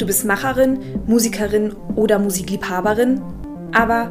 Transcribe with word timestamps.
Du 0.00 0.06
bist 0.06 0.24
Macherin, 0.24 0.78
Musikerin 1.06 1.76
oder 1.94 2.18
Musikliebhaberin, 2.18 3.20
aber 3.74 4.10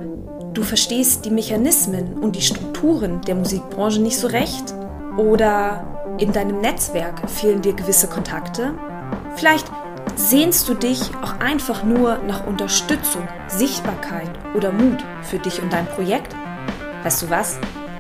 du 0.53 0.61
verstehst 0.61 1.25
die 1.25 1.31
Mechanismen 1.31 2.13
und 2.19 2.35
die 2.35 2.43
Strukturen 2.43 3.21
der 3.21 3.33
Musikbranche 3.33 3.99
nicht 3.99 4.17
so 4.17 4.27
recht? 4.27 4.75
Oder 5.17 6.15
in 6.19 6.31
deinem 6.31 6.61
Netzwerk 6.61 7.27
fehlen 7.27 7.63
dir 7.63 7.73
gewisse 7.73 8.05
Kontakte? 8.05 8.75
Vielleicht 9.35 9.65
sehnst 10.15 10.69
du 10.69 10.75
dich 10.75 11.09
auch 11.23 11.39
einfach 11.39 11.83
nur 11.83 12.19
nach 12.19 12.45
Unterstützung, 12.45 13.27
Sichtbarkeit 13.47 14.29
oder 14.55 14.71
Mut 14.71 15.03
für 15.23 15.39
dich 15.39 15.59
und 15.59 15.73
dein 15.73 15.87
Projekt? 15.87 16.35
Weißt 17.01 17.23
du 17.23 17.31
was? 17.31 17.57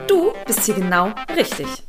Du 0.07 0.31
bist 0.45 0.61
hier 0.61 0.75
genau 0.75 1.09
richtig. 1.35 1.88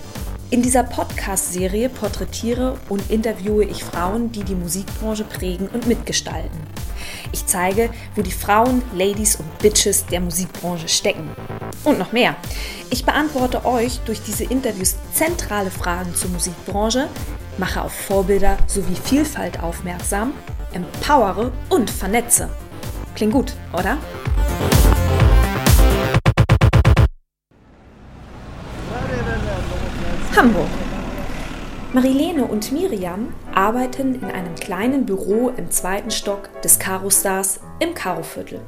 In 0.51 0.61
dieser 0.61 0.83
Podcast-Serie 0.83 1.87
porträtiere 1.87 2.77
und 2.89 3.09
interviewe 3.09 3.63
ich 3.63 3.85
Frauen, 3.85 4.33
die 4.33 4.43
die 4.43 4.53
Musikbranche 4.53 5.23
prägen 5.23 5.69
und 5.69 5.87
mitgestalten. 5.87 6.59
Ich 7.31 7.45
zeige, 7.45 7.89
wo 8.15 8.21
die 8.21 8.33
Frauen, 8.33 8.81
Ladies 8.93 9.37
und 9.37 9.59
Bitches 9.59 10.05
der 10.07 10.19
Musikbranche 10.19 10.89
stecken. 10.89 11.29
Und 11.85 11.97
noch 11.97 12.11
mehr. 12.11 12.35
Ich 12.89 13.05
beantworte 13.05 13.63
euch 13.63 13.99
durch 13.99 14.21
diese 14.23 14.43
Interviews 14.43 14.97
zentrale 15.13 15.71
Fragen 15.71 16.13
zur 16.15 16.31
Musikbranche, 16.31 17.07
mache 17.57 17.81
auf 17.81 17.93
Vorbilder 17.93 18.57
sowie 18.67 18.95
Vielfalt 18.95 19.63
aufmerksam, 19.63 20.33
empowere 20.73 21.53
und 21.69 21.89
vernetze. 21.89 22.49
Klingt 23.15 23.31
gut, 23.31 23.53
oder? 23.71 23.97
Hamburg. 30.35 30.69
Marilene 31.91 32.45
und 32.45 32.71
Miriam 32.71 33.33
arbeiten 33.53 34.15
in 34.15 34.23
einem 34.23 34.55
kleinen 34.55 35.05
Büro 35.05 35.49
im 35.49 35.69
zweiten 35.71 36.09
Stock 36.09 36.49
des 36.61 36.79
Karo 36.79 37.09
Stars 37.09 37.59
im 37.79 37.93
Karo-Viertel. 37.93 38.61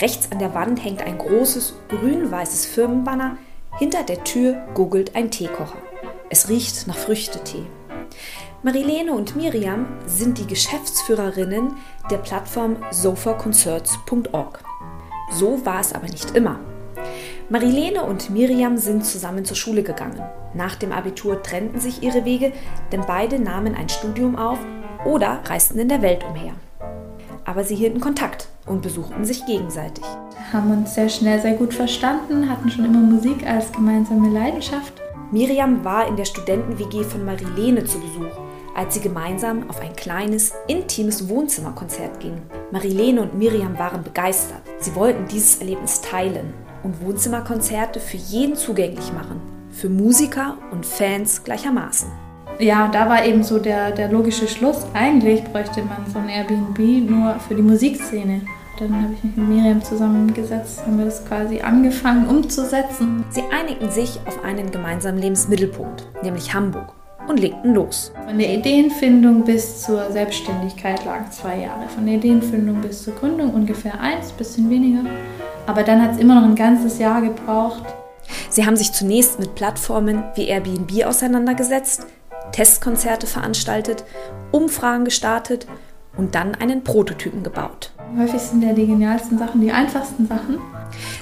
Rechts 0.00 0.32
an 0.32 0.40
der 0.40 0.52
Wand 0.52 0.84
hängt 0.84 1.00
ein 1.02 1.16
großes 1.16 1.74
grün-weißes 1.88 2.66
Firmenbanner. 2.66 3.36
Hinter 3.78 4.02
der 4.02 4.24
Tür 4.24 4.54
googelt 4.74 5.14
ein 5.14 5.30
Teekocher. 5.30 5.78
Es 6.28 6.48
riecht 6.48 6.88
nach 6.88 6.96
Früchtetee. 6.96 7.66
Marilene 8.64 9.12
und 9.12 9.36
Miriam 9.36 9.86
sind 10.06 10.38
die 10.38 10.46
Geschäftsführerinnen 10.46 11.76
der 12.10 12.18
Plattform 12.18 12.76
sofaconcerts.org. 12.90 14.60
So 15.32 15.64
war 15.64 15.80
es 15.80 15.92
aber 15.92 16.08
nicht 16.08 16.36
immer. 16.36 16.58
Marilene 17.52 18.04
und 18.04 18.30
Miriam 18.30 18.76
sind 18.76 19.04
zusammen 19.04 19.44
zur 19.44 19.56
Schule 19.56 19.82
gegangen. 19.82 20.22
Nach 20.54 20.76
dem 20.76 20.92
Abitur 20.92 21.42
trennten 21.42 21.80
sich 21.80 22.00
ihre 22.00 22.24
Wege, 22.24 22.52
denn 22.92 23.02
beide 23.08 23.40
nahmen 23.40 23.74
ein 23.74 23.88
Studium 23.88 24.36
auf 24.36 24.60
oder 25.04 25.40
reisten 25.44 25.80
in 25.80 25.88
der 25.88 26.00
Welt 26.00 26.22
umher. 26.22 26.52
Aber 27.44 27.64
sie 27.64 27.74
hielten 27.74 27.98
Kontakt 27.98 28.46
und 28.66 28.82
besuchten 28.82 29.24
sich 29.24 29.44
gegenseitig. 29.46 30.04
Haben 30.52 30.70
uns 30.70 30.94
sehr 30.94 31.08
schnell 31.08 31.40
sehr 31.40 31.54
gut 31.54 31.74
verstanden, 31.74 32.48
hatten 32.48 32.70
schon 32.70 32.84
immer 32.84 33.00
Musik 33.00 33.44
als 33.44 33.72
gemeinsame 33.72 34.28
Leidenschaft. 34.28 34.92
Miriam 35.32 35.84
war 35.84 36.06
in 36.06 36.14
der 36.14 36.26
Studenten-WG 36.26 37.02
von 37.02 37.24
Marilene 37.24 37.84
zu 37.84 37.98
Besuch, 37.98 38.38
als 38.74 38.94
sie 38.94 39.00
gemeinsam 39.00 39.68
auf 39.68 39.80
ein 39.80 39.94
kleines, 39.96 40.52
intimes 40.66 41.28
Wohnzimmerkonzert 41.28 42.20
gingen. 42.20 42.42
Marilene 42.70 43.22
und 43.22 43.36
Miriam 43.36 43.78
waren 43.78 44.02
begeistert. 44.02 44.62
Sie 44.78 44.94
wollten 44.94 45.26
dieses 45.28 45.58
Erlebnis 45.58 46.00
teilen 46.00 46.54
und 46.82 47.00
Wohnzimmerkonzerte 47.02 48.00
für 48.00 48.16
jeden 48.16 48.56
zugänglich 48.56 49.12
machen. 49.12 49.40
Für 49.70 49.88
Musiker 49.88 50.56
und 50.70 50.86
Fans 50.86 51.44
gleichermaßen. 51.44 52.08
Ja, 52.58 52.88
da 52.88 53.08
war 53.08 53.24
eben 53.24 53.42
so 53.42 53.58
der, 53.58 53.90
der 53.90 54.10
logische 54.10 54.46
Schluss. 54.46 54.84
Eigentlich 54.92 55.42
bräuchte 55.44 55.82
man 55.82 56.04
so 56.12 56.18
ein 56.18 56.28
Airbnb 56.28 56.78
nur 57.08 57.38
für 57.40 57.54
die 57.54 57.62
Musikszene. 57.62 58.42
Dann 58.78 59.02
habe 59.02 59.12
ich 59.14 59.24
mich 59.24 59.36
mit 59.36 59.48
Miriam 59.48 59.82
zusammengesetzt, 59.82 60.80
haben 60.86 60.98
wir 60.98 61.04
das 61.04 61.24
quasi 61.26 61.60
angefangen 61.60 62.26
umzusetzen. 62.26 63.24
Sie 63.30 63.42
einigten 63.50 63.90
sich 63.90 64.18
auf 64.26 64.42
einen 64.42 64.70
gemeinsamen 64.70 65.18
Lebensmittelpunkt, 65.18 66.06
nämlich 66.22 66.54
Hamburg, 66.54 66.94
und 67.30 67.40
legten 67.40 67.74
los. 67.74 68.12
Von 68.26 68.38
der 68.38 68.52
Ideenfindung 68.52 69.44
bis 69.44 69.82
zur 69.82 70.10
Selbstständigkeit 70.10 71.04
lagen 71.04 71.30
zwei 71.30 71.60
Jahre. 71.60 71.88
Von 71.88 72.04
der 72.04 72.16
Ideenfindung 72.16 72.80
bis 72.80 73.04
zur 73.04 73.14
Gründung 73.14 73.54
ungefähr 73.54 73.98
eins, 74.00 74.32
bisschen 74.32 74.68
weniger. 74.68 75.08
Aber 75.66 75.82
dann 75.82 76.02
hat 76.02 76.12
es 76.12 76.18
immer 76.18 76.34
noch 76.34 76.44
ein 76.44 76.56
ganzes 76.56 76.98
Jahr 76.98 77.22
gebraucht. 77.22 77.84
Sie 78.48 78.66
haben 78.66 78.76
sich 78.76 78.92
zunächst 78.92 79.38
mit 79.38 79.54
Plattformen 79.54 80.24
wie 80.34 80.48
Airbnb 80.48 81.04
auseinandergesetzt, 81.04 82.06
Testkonzerte 82.52 83.26
veranstaltet, 83.26 84.04
Umfragen 84.50 85.04
gestartet 85.04 85.66
und 86.16 86.34
dann 86.34 86.56
einen 86.56 86.82
Prototypen 86.82 87.42
gebaut. 87.42 87.92
Häufig 88.18 88.40
sind 88.40 88.62
ja 88.62 88.72
die 88.72 88.86
genialsten 88.86 89.38
Sachen 89.38 89.60
die 89.60 89.70
einfachsten 89.70 90.26
Sachen. 90.26 90.58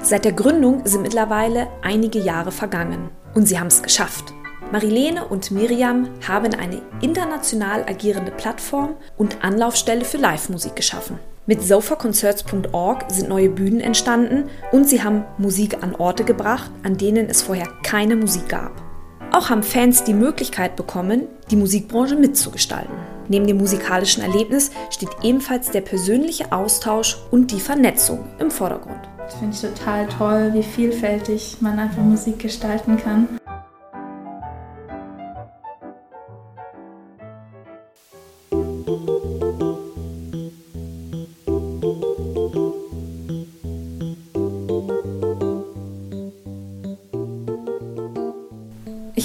Seit 0.03 0.25
der 0.25 0.33
Gründung 0.33 0.87
sind 0.87 1.03
mittlerweile 1.03 1.69
einige 1.83 2.19
Jahre 2.19 2.51
vergangen 2.51 3.11
und 3.35 3.47
sie 3.47 3.59
haben 3.59 3.67
es 3.67 3.83
geschafft. 3.83 4.33
Marilene 4.71 5.25
und 5.25 5.51
Miriam 5.51 6.11
haben 6.27 6.53
eine 6.53 6.83
international 7.01 7.85
agierende 7.89 8.31
Plattform 8.31 8.97
und 9.17 9.43
Anlaufstelle 9.43 10.05
für 10.05 10.19
Live-Musik 10.19 10.77
geschaffen. 10.77 11.19
Mit 11.47 11.63
sofaconcerts.org 11.63 13.07
sind 13.09 13.31
neue 13.31 13.49
Bühnen 13.49 13.81
entstanden 13.81 14.51
und 14.71 14.87
sie 14.87 15.03
haben 15.03 15.25
Musik 15.39 15.83
an 15.83 15.95
Orte 15.95 16.25
gebracht, 16.25 16.71
an 16.83 16.99
denen 16.99 17.31
es 17.31 17.41
vorher 17.41 17.69
keine 17.83 18.17
Musik 18.17 18.51
gab. 18.51 18.73
Auch 19.33 19.49
haben 19.49 19.63
Fans 19.63 20.05
die 20.05 20.13
Möglichkeit 20.13 20.77
bekommen, 20.77 21.23
die 21.51 21.57
Musikbranche 21.57 22.17
mitzugestalten. 22.17 22.95
Neben 23.29 23.47
dem 23.47 23.57
musikalischen 23.57 24.23
Erlebnis 24.23 24.71
steht 24.91 25.11
ebenfalls 25.23 25.71
der 25.71 25.81
persönliche 25.81 26.53
Austausch 26.53 27.17
und 27.31 27.53
die 27.53 27.61
Vernetzung 27.61 28.25
im 28.39 28.51
Vordergrund. 28.51 29.01
Das 29.19 29.35
finde 29.35 29.55
ich 29.55 29.61
total 29.63 30.07
toll, 30.09 30.51
wie 30.53 30.63
vielfältig 30.63 31.57
man 31.61 31.79
einfach 31.79 32.03
Musik 32.03 32.39
gestalten 32.39 32.99
kann. 32.99 33.29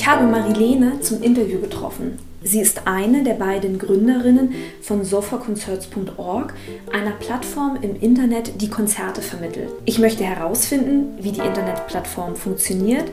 Ich 0.04 0.10
habe 0.10 0.26
Marilene 0.26 1.00
zum 1.00 1.24
Interview 1.24 1.62
getroffen. 1.62 2.20
Sie 2.44 2.60
ist 2.60 2.88
eine 2.88 3.24
der 3.24 3.36
beiden 3.36 3.80
Gründerinnen 3.80 4.54
von 4.82 5.06
sofaconcerts.org, 5.06 6.54
einer 6.92 7.12
Plattform 7.12 7.78
im 7.82 7.96
Internet, 8.02 8.62
die 8.62 8.70
Konzerte 8.70 9.22
vermittelt. 9.22 9.70
Ich 9.86 10.00
möchte 10.00 10.26
herausfinden, 10.26 11.18
wie 11.22 11.32
die 11.32 11.40
Internetplattform 11.40 12.36
funktioniert. 12.36 13.06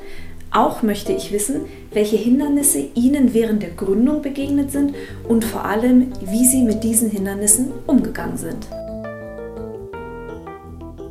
Auch 0.50 0.82
möchte 0.82 1.12
ich 1.12 1.30
wissen, 1.30 1.60
welche 1.92 2.16
Hindernisse 2.16 2.80
Ihnen 2.96 3.34
während 3.34 3.62
der 3.62 3.70
Gründung 3.70 4.20
begegnet 4.20 4.72
sind 4.72 4.96
und 5.28 5.44
vor 5.44 5.64
allem, 5.64 6.10
wie 6.22 6.44
Sie 6.44 6.64
mit 6.64 6.82
diesen 6.82 7.08
Hindernissen 7.08 7.70
umgegangen 7.86 8.36
sind. 8.36 8.66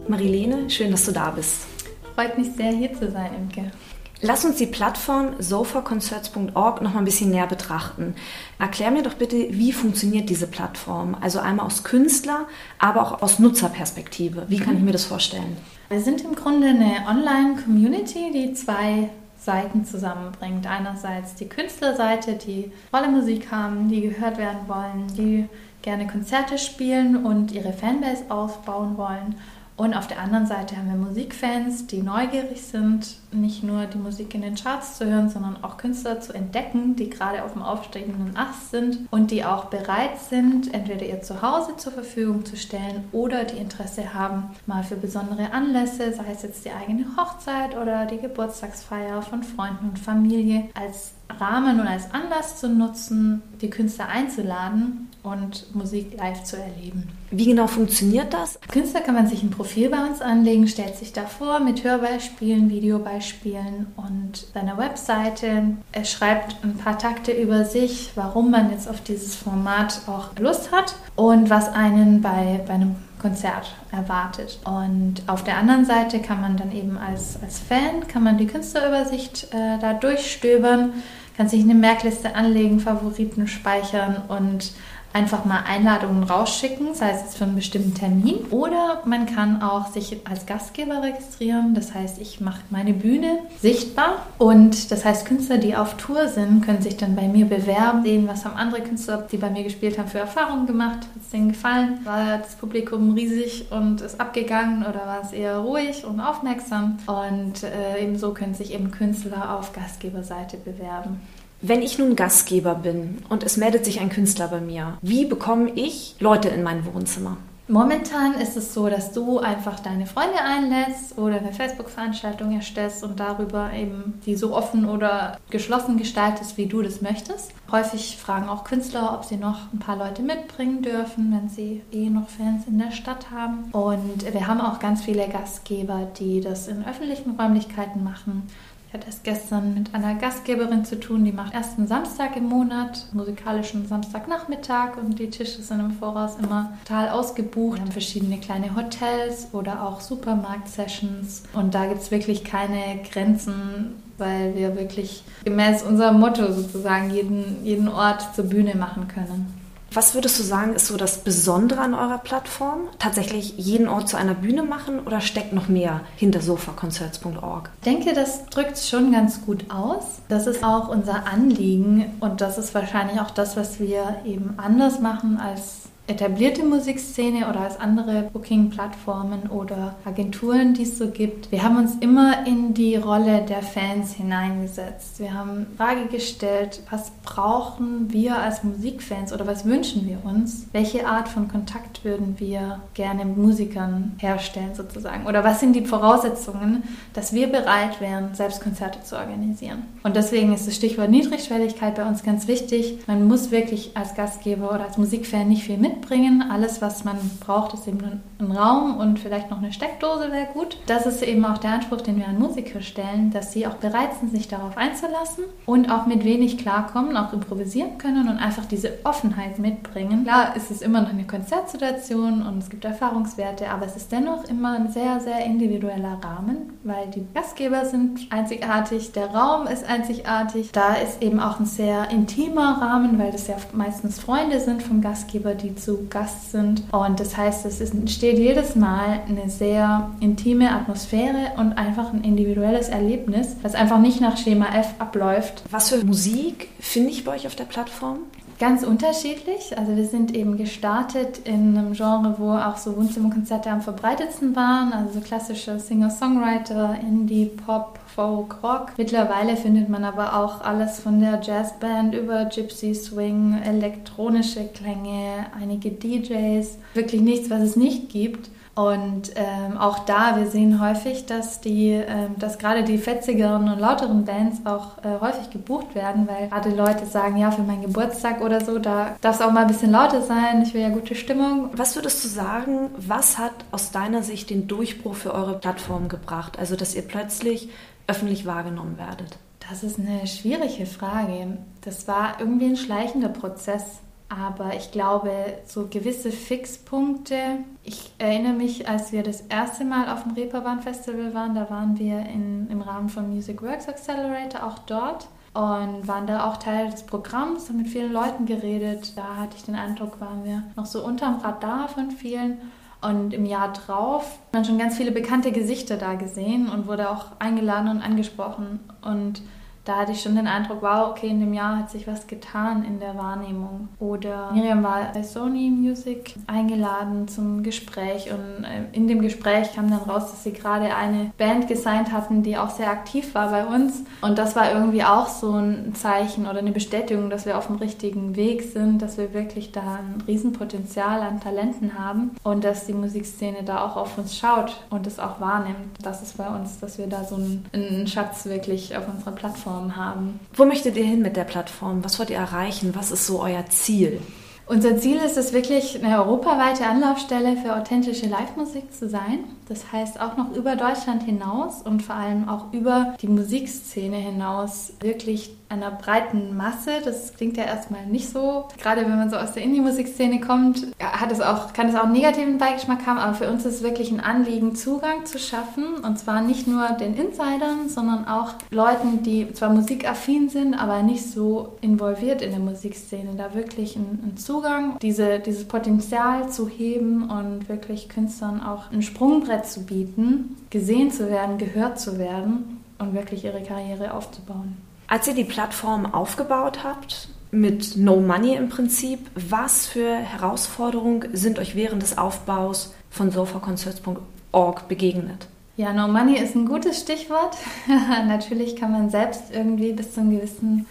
Marilene, 0.10 0.70
schön, 0.70 0.92
dass 0.92 1.06
du 1.06 1.14
da 1.14 1.31
bist. 1.31 1.68
Freut 2.16 2.38
mich 2.38 2.50
sehr, 2.58 2.74
hier 2.74 2.92
zu 2.92 3.10
sein, 3.10 3.30
Imke. 3.40 3.72
Lass 4.21 4.44
uns 4.44 4.57
die 4.57 4.66
Plattform 4.66 5.36
sofaconcerts.org 5.39 6.81
noch 6.81 6.94
mal 6.94 7.00
ein 7.00 7.06
bisschen 7.06 7.31
näher 7.31 7.48
betrachten. 7.48 8.16
Erklär 8.60 8.92
mir 8.92 9.01
doch 9.01 9.13
bitte, 9.13 9.48
wie 9.51 9.71
funktioniert 9.71 10.30
diese 10.30 10.48
Plattform? 10.48 11.16
Also 11.21 11.39
einmal 11.39 11.66
aus 11.66 11.86
Künstler, 11.86 12.45
aber 12.80 13.01
auch 13.01 13.21
aus 13.21 13.39
Nutzerperspektive. 13.39 14.44
Wie 14.50 14.60
kann 14.60 14.75
ich 14.75 14.83
mir 14.83 14.92
das 14.92 15.06
vorstellen? 15.06 15.56
Wir 15.88 16.01
sind 16.01 16.21
im 16.25 16.36
Grunde 16.36 16.68
eine 16.68 17.07
Online-Community, 17.07 18.31
die 18.33 18.54
zwei 18.54 19.10
Seiten 19.39 19.86
zusammenbringt. 19.86 20.68
Einerseits 20.68 21.36
die 21.36 21.48
Künstlerseite, 21.48 22.33
die 22.33 22.74
tolle 22.92 23.07
Musik 23.07 23.51
haben, 23.51 23.88
die 23.88 24.01
gehört 24.01 24.38
werden 24.38 24.68
wollen, 24.68 25.07
die 25.18 25.48
gerne 25.81 26.07
Konzerte 26.07 26.57
spielen 26.57 27.25
und 27.25 27.54
ihre 27.54 27.71
Fanbase 27.71 28.25
aufbauen 28.27 28.98
wollen. 28.98 29.36
Und 29.80 29.94
auf 29.94 30.08
der 30.08 30.20
anderen 30.20 30.46
Seite 30.46 30.76
haben 30.76 30.90
wir 30.90 30.98
Musikfans, 30.98 31.88
die 31.88 32.02
neugierig 32.02 32.62
sind, 32.62 33.16
nicht 33.31 33.64
nur 33.64 33.86
die 33.86 33.98
Musik 33.98 34.36
in 34.36 34.42
den 34.42 34.56
Charts 34.56 34.98
zu 34.98 35.06
hören, 35.06 35.30
sondern 35.30 35.64
auch 35.64 35.78
Künstler 35.78 36.20
zu 36.20 36.34
entdecken, 36.34 36.98
die 36.98 37.10
gerade 37.10 37.46
auf 37.46 37.54
dem 37.54 37.62
aufsteigenden 37.62 38.36
Ast 38.36 38.72
sind 38.72 39.08
und 39.10 39.31
die 39.31 39.46
auch 39.46 39.66
bereit 39.66 40.20
sind, 40.20 40.74
entweder 40.74 41.06
ihr 41.06 41.22
Zuhause 41.22 41.78
zur 41.78 41.94
Verfügung 41.94 42.44
zu 42.44 42.58
stellen 42.58 43.06
oder 43.14 43.46
die 43.46 43.56
Interesse 43.56 44.14
haben, 44.14 44.50
mal 44.66 44.84
für 44.84 44.98
besondere 44.98 45.54
Anlässe, 45.54 46.12
sei 46.12 46.26
es 46.30 46.42
jetzt 46.42 46.66
die 46.66 46.72
eigene 46.72 47.06
Hochzeit 47.16 47.78
oder 47.78 48.06
die 48.06 48.18
Geburtstagsfeier 48.18 49.22
von 49.22 49.44
Freunden 49.44 49.92
und 49.92 50.00
Familie, 50.00 50.68
als 50.74 51.14
Rahmen 51.40 51.80
und 51.80 51.88
als 51.88 52.14
Anlass 52.14 52.58
zu 52.58 52.70
nutzen, 52.70 53.42
die 53.62 53.70
Künstler 53.70 54.08
einzuladen 54.10 55.10
und 55.24 55.74
Musik 55.76 56.18
live 56.18 56.44
zu 56.44 56.58
erleben. 56.58 57.08
Wie 57.31 57.46
genau 57.46 57.68
funktioniert 57.68 58.34
das? 58.34 58.60
Künstler 58.72 59.02
kann 59.02 59.16
man 59.16 59.28
sich 59.28 59.44
ein 59.44 59.52
Profil 59.52 59.90
bei 59.90 60.04
uns 60.06 60.22
anlegen, 60.22 60.68
stellt 60.68 60.96
sich 60.96 61.14
da 61.14 61.24
vor 61.24 61.60
mit 61.60 61.84
Hörbeispielen, 61.84 62.70
Videobeispielen 62.70 63.88
und 63.98 64.48
seiner 64.54 64.78
Webseite. 64.78 65.78
Er 65.92 66.06
schreibt 66.06 66.64
ein 66.64 66.76
paar 66.78 66.98
Takte 66.98 67.31
über 67.31 67.66
sich, 67.66 68.12
warum 68.16 68.52
man 68.52 68.72
jetzt 68.72 68.90
auf 68.90 69.02
dieses 69.02 69.36
Format 69.36 70.02
auch 70.08 70.30
Lust 70.40 70.72
hat 70.72 70.96
und 71.16 71.50
was 71.50 71.72
einen 71.72 72.22
bei, 72.22 72.62
bei 72.66 72.74
einem 72.74 72.96
Konzert 73.19 73.75
erwartet. 73.92 74.60
Und 74.66 75.21
auf 75.27 75.44
der 75.44 75.57
anderen 75.57 75.86
Seite 75.86 76.19
kann 76.19 76.42
man 76.42 76.57
dann 76.57 76.71
eben 76.71 76.98
als, 76.98 77.39
als 77.42 77.60
Fan, 77.60 78.07
kann 78.07 78.24
man 78.24 78.38
die 78.38 78.48
Künstlerübersicht 78.48 79.54
äh, 79.54 79.77
da 79.80 79.94
durchstöbern, 79.94 80.94
kann 81.38 81.48
sich 81.48 81.62
eine 81.63 81.75
Merkliste 81.75 82.36
anlegen, 82.36 82.80
Favoriten 82.80 83.48
speichern 83.48 84.24
und 84.27 84.71
einfach 85.14 85.46
mal 85.46 85.64
Einladungen 85.68 86.24
rausschicken, 86.24 86.94
sei 86.94 87.12
es 87.12 87.36
für 87.36 87.46
einen 87.46 87.56
bestimmten 87.56 87.94
Termin. 87.94 88.46
Oder 88.52 89.02
man 89.06 89.26
kann 89.26 89.62
auch 89.62 89.88
sich 89.88 90.18
als 90.30 90.46
Gastgeber 90.46 91.02
registrieren. 91.02 91.74
Das 91.74 91.94
heißt, 91.94 92.20
ich 92.22 92.42
mache 92.42 92.62
meine 92.70 92.94
Bühne 92.94 93.40
sichtbar. 93.62 94.26
Und 94.38 94.92
das 94.92 95.06
heißt, 95.06 95.26
Künstler, 95.26 95.58
die 95.58 95.76
auf 95.76 95.96
Tour 95.98 96.28
sind, 96.28 96.62
können 96.66 96.82
sich 96.82 96.98
dann 96.98 97.16
bei 97.16 97.28
mir 97.28 97.46
bewerben, 97.46 98.04
sehen, 98.04 98.28
was 98.28 98.46
haben 98.46 98.56
andere 98.56 98.82
Künstler, 98.82 99.28
die 99.32 99.38
bei 99.38 99.50
mir 99.50 99.64
gespielt 99.64 99.98
haben, 99.98 100.08
für 100.08 100.20
Erfahrungen 100.20 100.68
gemacht. 100.68 101.00
Hat 101.00 101.22
es 101.22 101.30
denen 101.30 101.50
gefallen? 101.50 102.00
War 102.04 102.38
das 102.38 102.56
Publikum 102.56 103.14
riesig 103.14 103.68
und 103.72 104.02
ist 104.02 104.20
abgegangen 104.20 104.84
oder 104.84 105.06
war 105.06 105.22
es 105.24 105.32
eher 105.32 105.58
ruhig 105.58 106.06
und 106.06 106.20
aufmerksam? 106.20 106.98
Und 107.08 107.64
äh, 107.64 108.04
ebenso 108.04 108.34
können 108.34 108.54
sich 108.54 108.74
eben 108.74 108.92
Künstler 108.92 109.58
auf 109.58 109.74
Gastgeberseite 109.74 110.58
bewerben. 110.58 111.20
Wenn 111.62 111.82
ich 111.82 112.00
nun 112.00 112.16
Gastgeber 112.16 112.74
bin 112.74 113.18
und 113.28 113.44
es 113.44 113.58
meldet 113.58 113.84
sich 113.84 114.00
ein 114.00 114.10
Künstler 114.10 114.48
bei 114.48 114.62
mir, 114.62 114.98
wie 115.02 115.26
bekomme 115.26 115.72
ich 115.76 116.16
Leute 116.20 116.48
in 116.48 116.64
mein 116.64 116.86
Wohnzimmer? 116.86 117.36
Momentan 117.68 118.34
ist 118.34 118.58
es 118.58 118.74
so, 118.74 118.90
dass 118.90 119.12
du 119.12 119.38
einfach 119.38 119.80
deine 119.80 120.08
Freunde 120.08 120.42
einlädst 120.44 121.20
oder 121.20 121.38
eine 121.38 121.54
Facebook-Veranstaltung 121.54 122.52
erstellst 122.52 123.04
und 123.04 123.20
darüber 123.20 123.72
eben 123.74 124.20
die 124.26 124.36
so 124.36 124.56
offen 124.56 124.90
oder 124.90 125.38
geschlossen 125.52 125.98
gestaltest, 125.98 126.58
wie 126.58 126.66
du 126.66 126.82
das 126.82 127.02
möchtest. 127.02 127.52
Häufig 127.72 128.18
fragen 128.18 128.50
auch 128.50 128.64
Künstler, 128.64 129.14
ob 129.14 129.24
sie 129.24 129.38
noch 129.38 129.72
ein 129.72 129.78
paar 129.78 129.98
Leute 129.98 130.24
mitbringen 130.24 130.82
dürfen, 130.82 131.32
wenn 131.32 131.50
sie 131.50 131.84
eh 131.92 132.10
noch 132.10 132.28
Fans 132.30 132.66
in 132.66 132.80
der 132.80 132.90
Stadt 132.90 133.30
haben. 133.30 133.66
Und 133.72 134.34
wir 134.34 134.48
haben 134.48 134.62
auch 134.62 134.80
ganz 134.80 135.04
viele 135.04 135.28
Gastgeber, 135.28 136.08
die 136.18 136.42
das 136.42 136.68
in 136.68 136.84
öffentlichen 136.88 137.40
Räumlichkeiten 137.40 138.04
machen. 138.04 138.48
Ich 138.90 138.94
hatte 138.96 139.08
es 139.08 139.22
gestern 139.22 139.76
mit 139.76 139.94
einer 139.94 140.16
Gastgeberin 140.16 140.84
zu 140.84 141.00
tun, 141.00 141.24
die 141.24 141.32
macht 141.32 141.54
ersten 141.54 141.86
Samstag 141.86 142.36
im 142.36 142.46
Monat, 142.46 143.06
musikalischen 143.14 143.88
Samstagnachmittag 143.88 144.98
und 144.98 145.20
die 145.20 145.30
Tische 145.30 145.62
sind 145.62 145.80
im 145.80 145.92
Voraus 145.92 146.38
immer 146.42 146.74
total 146.86 147.10
ausgebucht. 147.10 147.78
Wir 147.78 147.82
haben 147.84 147.92
verschiedene 147.92 148.40
kleine 148.40 148.76
Hotels 148.76 149.50
oder 149.52 149.86
auch 149.86 150.02
Supermarkt-Sessions 150.02 151.44
und 151.54 151.76
da 151.76 151.86
gibt 151.86 152.02
es 152.02 152.10
wirklich 152.10 152.44
keine 152.44 153.04
Grenzen, 153.12 153.94
weil 154.18 154.56
wir 154.56 154.76
wirklich 154.76 155.24
gemäß 155.46 155.84
unserem 155.84 156.20
Motto 156.20 156.52
sozusagen 156.52 157.12
jeden, 157.12 157.64
jeden 157.64 157.90
Ort 157.90 158.34
zur 158.34 158.46
Bühne 158.46 158.74
machen 158.74 159.08
können. 159.08 159.59
Was 159.94 160.14
würdest 160.14 160.38
du 160.40 160.44
sagen, 160.44 160.74
ist 160.74 160.88
so 160.88 160.98
das 160.98 161.20
Besondere 161.20 161.82
an 161.82 161.94
eurer 161.94 162.20
Plattform? 162.20 162.82
Tatsächlich 163.00 163.56
jeden 163.58 163.88
Ort 163.88 164.08
zu 164.08 164.18
einer 164.18 164.36
Bühne 164.36 164.64
machen 164.64 165.00
oder 165.00 165.20
steckt 165.20 165.54
noch 165.54 165.68
mehr 165.68 166.02
hinter 166.16 166.42
sofaconcerts.org? 166.42 167.72
Ich 167.78 167.86
denke, 167.86 168.14
das 168.14 168.46
drückt 168.48 168.74
es 168.74 168.90
schon 168.90 169.12
ganz 169.12 169.42
gut 169.46 169.66
aus. 169.70 170.22
Das 170.30 170.48
ist 170.48 170.64
auch 170.64 170.90
unser 170.90 171.26
Anliegen 171.26 172.18
und 172.20 172.42
das 172.42 172.58
ist 172.58 172.76
wahrscheinlich 172.76 173.20
auch 173.20 173.32
das, 173.32 173.58
was 173.58 173.80
wir 173.80 174.18
eben 174.26 174.54
anders 174.58 175.00
machen 175.00 175.38
als 175.38 175.89
etablierte 176.10 176.64
Musikszene 176.64 177.48
oder 177.50 177.62
als 177.62 177.80
andere 177.80 178.30
Booking-Plattformen 178.34 179.50
oder 179.50 179.96
Agenturen, 180.06 180.74
die 180.74 180.84
es 180.84 180.98
so 180.98 181.10
gibt. 181.10 181.52
Wir 181.52 181.64
haben 181.64 181.78
uns 181.78 181.96
immer 182.00 182.48
in 182.48 182.74
die 182.74 182.96
Rolle 182.96 183.46
der 183.48 183.62
Fans 183.62 184.14
hineingesetzt. 184.14 185.20
Wir 185.20 185.34
haben 185.34 185.68
Frage 185.78 186.08
gestellt, 186.08 186.82
was 186.90 187.12
brauchen 187.24 188.12
wir 188.12 188.38
als 188.38 188.64
Musikfans 188.64 189.32
oder 189.32 189.46
was 189.46 189.66
wünschen 189.66 190.08
wir 190.08 190.18
uns? 190.24 190.66
Welche 190.72 191.06
Art 191.08 191.28
von 191.28 191.48
Kontakt 191.48 192.04
würden 192.04 192.36
wir 192.40 192.80
gerne 192.94 193.26
mit 193.26 193.38
Musikern 193.38 194.16
herstellen 194.18 194.74
sozusagen? 194.74 195.28
Oder 195.28 195.44
was 195.44 195.60
sind 195.60 195.76
die 195.76 195.86
Voraussetzungen, 195.86 196.84
dass 197.14 197.34
wir 197.34 197.48
bereit 197.48 198.02
wären, 198.02 198.34
selbst 198.34 198.62
Konzerte 198.62 199.04
zu 199.04 199.16
organisieren? 199.16 199.84
Und 200.04 200.16
deswegen 200.16 200.54
ist 200.54 200.68
das 200.68 200.76
Stichwort 200.76 201.10
Niedrigschwelligkeit 201.10 201.96
bei 201.96 202.06
uns 202.06 202.24
ganz 202.24 202.48
wichtig. 202.48 203.00
Man 203.08 203.28
muss 203.28 203.52
wirklich 203.52 203.92
als 203.96 204.16
Gastgeber 204.16 204.70
oder 204.70 204.86
als 204.86 204.98
Musikfan 204.98 205.48
nicht 205.48 205.64
viel 205.64 205.78
mit 205.78 205.99
mitbringen. 206.00 206.44
Alles, 206.50 206.81
was 206.81 207.04
man 207.04 207.18
braucht, 207.40 207.74
ist 207.74 207.88
eben 207.88 208.22
ein 208.40 208.51
Raum 208.51 208.98
und 208.98 209.19
vielleicht 209.19 209.51
noch 209.51 209.57
eine 209.57 209.74
Steckdose 209.74 210.31
wäre 210.31 210.48
gut. 210.54 210.78
Das 210.88 211.06
ist 211.06 211.22
eben 211.22 211.46
auch 211.46 211.57
der 211.57 211.72
Anspruch, 211.72 212.01
den 212.01 212.18
wir 212.18 212.28
an 212.28 212.40
Musiker 212.40 212.81
stellen, 212.81 213.31
dass 213.31 213.54
sie 213.54 213.68
auch 213.68 213.75
bereit 213.75 214.10
sind, 214.19 214.31
sich 214.31 214.48
darauf 214.48 214.78
einzulassen 214.78 215.44
und 215.66 215.92
auch 215.92 216.06
mit 216.06 216.24
wenig 216.24 216.57
klarkommen, 216.57 217.18
auch 217.18 217.34
improvisieren 217.34 217.98
können 217.98 218.30
und 218.30 218.38
einfach 218.38 218.66
diese 218.66 218.94
Offenheit 219.04 219.60
mitbringen. 219.60 220.24
Klar 220.24 220.56
ist 220.56 220.72
es 220.72 220.81
immer 220.81 221.01
noch 221.01 221.10
eine 221.10 221.25
Konzertsituation 221.25 222.45
und 222.45 222.60
es 222.60 222.69
gibt 222.69 222.86
Erfahrungswerte, 222.86 223.69
aber 223.69 223.86
es 223.86 223.95
ist 223.95 224.12
dennoch 224.12 224.45
immer 224.45 224.75
ein 224.75 224.92
sehr, 224.92 225.19
sehr 225.19 225.45
individueller 225.45 226.19
Rahmen, 226.24 226.74
weil 226.84 227.07
die 227.07 227.25
Gastgeber 227.34 227.86
sind 227.86 228.28
einzigartig, 228.30 229.12
der 229.12 229.28
Raum 229.28 229.68
ist 229.68 229.88
einzigartig. 229.88 230.72
Da 230.72 230.95
ist 230.95 231.22
eben 231.22 231.40
auch 231.40 231.60
ein 231.60 231.66
sehr 231.66 232.10
intimer 232.10 232.81
Rahmen, 232.81 233.19
weil 233.19 233.31
das 233.31 233.48
ja 233.48 233.56
meistens 233.74 234.19
Freunde 234.19 234.60
sind 234.60 234.81
vom 234.81 235.02
Gastgeber, 235.02 235.56
die 235.56 235.75
zu 235.80 236.08
Gast 236.10 236.52
sind. 236.52 236.84
Und 236.92 237.20
das 237.20 237.38
heißt, 237.38 237.66
es 237.66 237.80
entsteht 237.81 238.38
jedes 238.38 238.76
Mal 238.76 239.22
eine 239.28 239.50
sehr 239.50 240.12
intime 240.20 240.72
Atmosphäre 240.72 241.54
und 241.58 241.74
einfach 241.74 242.14
ein 242.14 242.24
individuelles 242.24 242.90
Erlebnis, 242.90 243.56
das 243.64 243.76
einfach 243.76 244.00
nicht 244.00 244.21
nach 244.21 244.38
Schema 244.38 244.68
F 244.76 244.94
abläuft. 245.00 245.64
Was 245.71 245.90
für 245.90 246.04
Musik 246.04 246.69
finde 246.80 247.09
ich 247.09 247.24
bei 247.24 247.33
euch 247.33 247.48
auf 247.48 247.56
der 247.56 247.66
Plattform? 247.66 248.19
Ganz 248.59 248.83
unterschiedlich. 248.83 249.78
Also 249.78 249.95
wir 249.95 250.04
sind 250.04 250.35
eben 250.35 250.57
gestartet 250.57 251.39
in 251.45 251.78
einem 251.78 251.94
Genre, 251.94 252.35
wo 252.39 252.51
auch 252.51 252.75
so 252.75 252.97
Wohnzimmerkonzerte 252.97 253.71
am 253.71 253.81
verbreitetsten 253.81 254.54
waren, 254.54 254.92
also 254.92 255.13
so 255.13 255.21
klassische 255.21 255.80
Singer-Songwriter, 255.80 256.97
Indie, 256.99 257.45
Pop, 257.45 257.97
Folk, 258.13 258.61
Rock. 258.61 258.92
Mittlerweile 258.97 259.56
findet 259.56 259.87
man 259.87 260.04
aber 260.04 260.35
auch 260.35 260.59
alles 260.59 260.99
von 260.99 261.21
der 261.21 261.39
Jazzband 261.42 262.13
über 262.13 262.45
Gypsy 262.45 262.94
Swing, 262.94 263.61
elektronische 263.63 264.68
Klänge, 264.68 265.45
einige 265.57 265.92
DJs. 265.92 266.80
Wirklich 266.94 267.21
nichts, 267.21 267.49
was 267.49 267.61
es 267.61 267.75
nicht 267.78 268.09
gibt. 268.09 268.49
Und 268.80 269.33
ähm, 269.36 269.78
auch 269.78 270.00
da, 270.00 270.38
wir 270.38 270.48
sehen 270.48 270.80
häufig, 270.80 271.26
dass, 271.26 271.59
die, 271.59 271.90
ähm, 271.90 272.40
dass 272.40 272.57
gerade 272.57 272.86
die 272.86 272.98
fetzigeren 272.98 273.69
und 273.69 273.78
lauteren 273.78 274.24
Bands 274.24 274.66
auch 274.66 275.04
äh, 275.04 275.19
häufig 275.19 275.50
gebucht 275.50 275.95
werden, 275.95 276.30
weil 276.30 276.48
gerade 276.48 276.69
Leute 276.69 277.06
sagen, 277.06 277.36
ja, 277.36 277.52
für 277.52 277.62
meinen 277.62 277.81
Geburtstag 277.81 278.40
oder 278.40 278.64
so, 278.64 278.80
da 278.80 279.18
darf 279.19 279.36
es 279.36 279.42
auch 279.42 279.52
mal 279.52 279.64
ein 279.64 279.68
bisschen 279.68 279.92
lauter 279.92 280.21
sein, 280.21 280.62
ich 280.62 280.74
will 280.74 280.81
ja 280.81 280.88
gute 280.88 281.14
Stimmung. 281.14 281.71
Was 281.74 281.98
würdest 281.98 282.24
du 282.24 282.30
sagen, 282.30 282.92
was 282.95 283.38
hat 283.38 283.52
aus 283.71 283.92
deiner 283.92 284.24
Sicht 284.24 284.50
den 284.50 284.69
Durchbruch 284.69 285.16
für 285.16 285.33
eure 285.33 285.59
Plattform 285.59 286.07
gebracht? 286.07 286.57
Also, 286.57 286.78
dass 286.78 286.95
ihr 286.95 287.06
plötzlich 287.06 287.68
öffentlich 288.07 288.45
wahrgenommen 288.45 288.98
werdet? 288.98 289.40
Das 289.69 289.83
ist 289.83 290.00
eine 290.00 290.26
schwierige 290.26 290.86
Frage. 290.86 291.57
Das 291.81 292.07
war 292.07 292.40
irgendwie 292.40 292.68
ein 292.68 292.78
schleichender 292.78 293.28
Prozess. 293.28 294.00
Aber 294.30 294.76
ich 294.76 294.92
glaube, 294.92 295.31
so 295.66 295.88
gewisse 295.88 296.31
Fixpunkte. 296.31 297.36
Ich 297.83 298.14
erinnere 298.19 298.54
mich, 298.54 298.88
als 298.88 299.12
wir 299.12 299.24
das 299.24 299.42
erste 299.42 299.83
Mal 299.83 300.07
auf 300.07 300.24
dem 300.24 300.33
Reeperbahn 300.33 300.81
Festival 300.81 301.33
waren, 301.33 301.56
da 301.56 301.69
waren 301.71 301.98
wir 301.98 302.19
in, 302.19 302.69
im 302.69 302.81
Rahmen 302.81 303.09
von 303.09 303.33
Music 303.33 303.64
Works 303.64 303.90
Accelerator 303.90 304.64
auch 304.64 304.80
dort 304.80 305.28
und 305.54 306.07
waren 306.07 306.28
da 306.28 306.48
auch 306.48 306.57
Teil 306.57 306.92
des 306.92 307.04
Programms, 307.04 307.69
haben 307.69 307.78
mit 307.78 307.88
vielen 307.88 308.14
Leuten 308.14 308.45
geredet. 308.45 309.18
Da 309.18 309.38
hatte 309.38 309.57
ich 309.57 309.64
den 309.64 309.76
Eindruck, 309.76 310.21
waren 310.21 310.44
wir 310.44 310.64
noch 310.76 310.86
so 310.86 311.04
unterm 311.04 311.40
Radar 311.40 311.88
von 311.88 312.12
vielen. 312.12 312.59
Und 313.02 313.33
im 313.33 313.45
Jahr 313.45 313.74
drauf 313.74 314.40
man 314.52 314.66
schon 314.66 314.78
ganz 314.78 314.98
viele 314.98 315.12
bekannte 315.12 315.52
Gesichter 315.52 315.98
da 315.98 316.16
gesehen 316.16 316.69
und 316.69 316.86
wurde 316.86 317.09
auch 317.09 317.28
eingeladen 317.40 317.88
und 317.88 318.02
angesprochen. 318.02 318.80
Und 319.02 319.42
da 319.90 319.98
hatte 319.98 320.12
ich 320.12 320.22
schon 320.22 320.36
den 320.36 320.46
Eindruck, 320.46 320.84
wow, 320.84 321.10
okay, 321.10 321.28
in 321.30 321.40
dem 321.40 321.52
Jahr 321.52 321.80
hat 321.80 321.90
sich 321.90 322.06
was 322.06 322.28
getan 322.28 322.86
in 322.86 323.00
der 323.00 323.18
Wahrnehmung. 323.18 323.90
Oder 323.98 324.52
Miriam 324.54 324.84
war 324.84 325.12
bei 325.12 325.24
Sony 325.24 325.72
Music 325.72 326.36
eingeladen 326.46 327.28
zum 327.28 327.64
Gespräch 327.64 328.30
und 328.31 328.66
äh, 328.66 328.84
in 328.96 329.08
dem 329.08 329.19
Gespräch 329.19 329.74
kam 329.74 329.90
dann 329.90 330.02
raus, 330.02 330.30
dass 330.30 330.44
sie 330.44 330.54
gerade 330.54 330.96
eine 330.96 331.31
Band 331.40 331.68
gesigned 331.68 332.12
hatten, 332.12 332.44
die 332.44 332.56
auch 332.56 332.69
sehr 332.69 332.92
aktiv 332.92 333.34
war 333.34 333.50
bei 333.50 333.66
uns. 333.66 334.04
Und 334.22 334.38
das 334.38 334.56
war 334.56 334.72
irgendwie 334.72 335.04
auch 335.04 335.28
so 335.28 335.54
ein 335.54 335.96
Zeichen 335.96 336.46
oder 336.46 336.60
eine 336.60 336.72
Bestätigung, 336.72 337.31
dass 337.31 337.48
wir 337.48 337.58
auf 337.58 337.66
dem 337.66 337.78
richtigen 337.78 338.36
Weg 338.36 338.62
sind, 338.62 339.02
dass 339.02 339.18
wir 339.18 339.34
wirklich 339.34 339.72
da 339.72 339.81
ein 339.81 340.24
Riesenpotenzial 340.28 341.22
an 341.22 341.42
Talenten 341.42 341.98
haben 341.98 342.36
und 342.44 342.64
dass 342.64 342.86
die 342.86 342.94
Musikszene 342.94 343.64
da 343.66 343.84
auch 343.84 343.96
auf 343.96 344.19
uns 344.19 344.38
schaut 344.38 344.84
und 344.92 345.08
es 345.08 345.18
auch 345.18 345.42
wahrnimmt. 345.42 345.98
Das 346.04 346.22
ist 346.22 346.38
bei 346.38 346.48
uns, 346.48 346.80
dass 346.80 347.00
wir 347.00 347.08
da 347.08 347.24
so 347.24 347.36
einen, 347.36 347.66
einen 347.74 348.06
Schatz 348.06 348.46
wirklich 348.46 348.96
auf 348.96 349.08
unserer 349.08 349.31
Plattform 349.31 349.79
haben. 349.95 350.40
Wo 350.54 350.66
möchtet 350.66 350.98
ihr 350.98 351.04
hin 351.04 351.21
mit 351.21 351.36
der 351.36 351.44
Plattform? 351.44 352.04
Was 352.04 352.19
wollt 352.19 352.30
ihr 352.30 352.38
erreichen? 352.38 352.94
Was 352.95 353.12
ist 353.12 353.26
so 353.26 353.42
euer 353.42 353.66
Ziel? 353.68 354.21
Unser 354.68 354.98
Ziel 355.00 355.18
ist 355.18 355.36
es 355.36 355.52
wirklich, 355.52 356.04
eine 356.04 356.24
europaweite 356.24 356.86
Anlaufstelle 356.86 357.57
für 357.57 357.76
authentische 357.76 358.28
Live-Musik 358.28 358.94
zu 358.94 359.09
sein. 359.09 359.45
Das 359.69 359.92
heißt 359.92 360.19
auch 360.19 360.35
noch 360.35 360.56
über 360.56 360.76
Deutschland 360.76 361.23
hinaus 361.23 361.83
und 361.83 362.02
vor 362.02 362.16
allem 362.16 362.49
auch 362.49 362.73
über 362.73 363.14
die 363.21 363.28
Musikszene 363.28 364.18
hinaus 364.18 364.94
wirklich 364.99 365.52
einer 365.69 365.92
breiten 365.92 366.57
Masse. 366.57 366.94
Das 367.06 367.33
klingt 367.35 367.56
ja 367.56 367.64
erstmal 367.64 368.06
nicht 368.07 368.30
so. 368.30 368.68
Gerade 368.81 369.02
wenn 369.02 369.16
man 369.16 369.30
so 369.30 369.38
aus 369.38 369.54
der 369.54 369.64
Indie-Musikszene 369.64 370.40
kommt, 370.40 370.88
hat 370.99 371.31
es 371.31 371.42
auch, 371.42 371.73
kann 371.73 371.90
es 371.90 371.95
auch 371.95 372.06
einen 372.06 372.14
negativen 372.14 372.57
Beigeschmack 372.57 373.06
haben, 373.06 373.19
aber 373.19 373.35
für 373.35 373.49
uns 373.49 373.66
ist 373.66 373.76
es 373.76 373.83
wirklich 373.83 374.11
ein 374.11 374.19
Anliegen, 374.19 374.76
Zugang 374.76 375.26
zu 375.26 375.38
schaffen. 375.38 375.97
Und 376.04 376.18
zwar 376.18 376.42
nicht 376.42 376.68
nur 376.68 376.88
den 376.99 377.14
Insidern, 377.14 377.88
sondern 377.88 378.28
auch 378.28 378.54
Leuten, 378.71 379.21
die 379.21 379.54
zwar 379.54 379.69
musikaffin 379.69 380.49
sind, 380.49 380.73
aber 380.73 381.04
nicht 381.04 381.30
so 381.30 381.78
involviert 381.81 382.42
in 382.42 382.49
der 382.49 382.59
Musikszene. 382.59 383.35
Da 383.38 383.54
wirklich 383.54 383.95
einen 383.95 384.38
Zugang, 384.38 384.97
diese, 384.99 385.40
dieses 385.40 385.66
Potenzial 385.66 386.49
zu 386.49 386.68
heben 386.68 387.30
und 387.30 387.69
wirklich 387.69 388.09
Künstlern 388.09 388.61
auch 388.64 388.92
ein 388.92 389.04
Sprungbrett 389.04 389.58
zu 389.63 389.85
bieten, 389.85 390.57
gesehen 390.69 391.11
zu 391.11 391.30
werden, 391.30 391.57
gehört 391.57 391.99
zu 391.99 392.18
werden 392.18 392.81
und 392.97 393.13
wirklich 393.13 393.45
ihre 393.45 393.63
Karriere 393.63 394.13
aufzubauen. 394.13 394.78
Als 395.07 395.28
ihr 395.28 395.33
die 395.33 395.44
Plattform 395.44 396.06
aufgebaut 396.06 396.83
habt, 396.83 397.30
mit 397.51 397.97
No 397.97 398.18
Money 398.18 398.56
im 398.56 398.69
Prinzip, 398.69 399.19
was 399.33 399.87
für 399.87 400.16
Herausforderungen 400.16 401.30
sind 401.33 401.57
euch 401.57 401.75
während 401.75 402.04
des 402.04 402.18
Aufbaus 402.18 402.94
von 403.09 403.31
sofaconcerts.org 403.31 404.87
begegnet? 404.87 405.47
Ja, 405.78 405.94
No 405.94 406.07
Money 406.07 406.37
ist 406.37 406.56
ein 406.56 406.68
gutes 406.68 406.99
Stichwort. 406.99 407.57
Natürlich 408.28 408.75
kann 408.75 408.92
man 408.92 409.09
selbst 409.09 409.45
irgendwie 409.51 409.94
bis 409.94 410.13
zu 410.13 410.19
einem 410.19 410.31
gewissen 410.31 410.85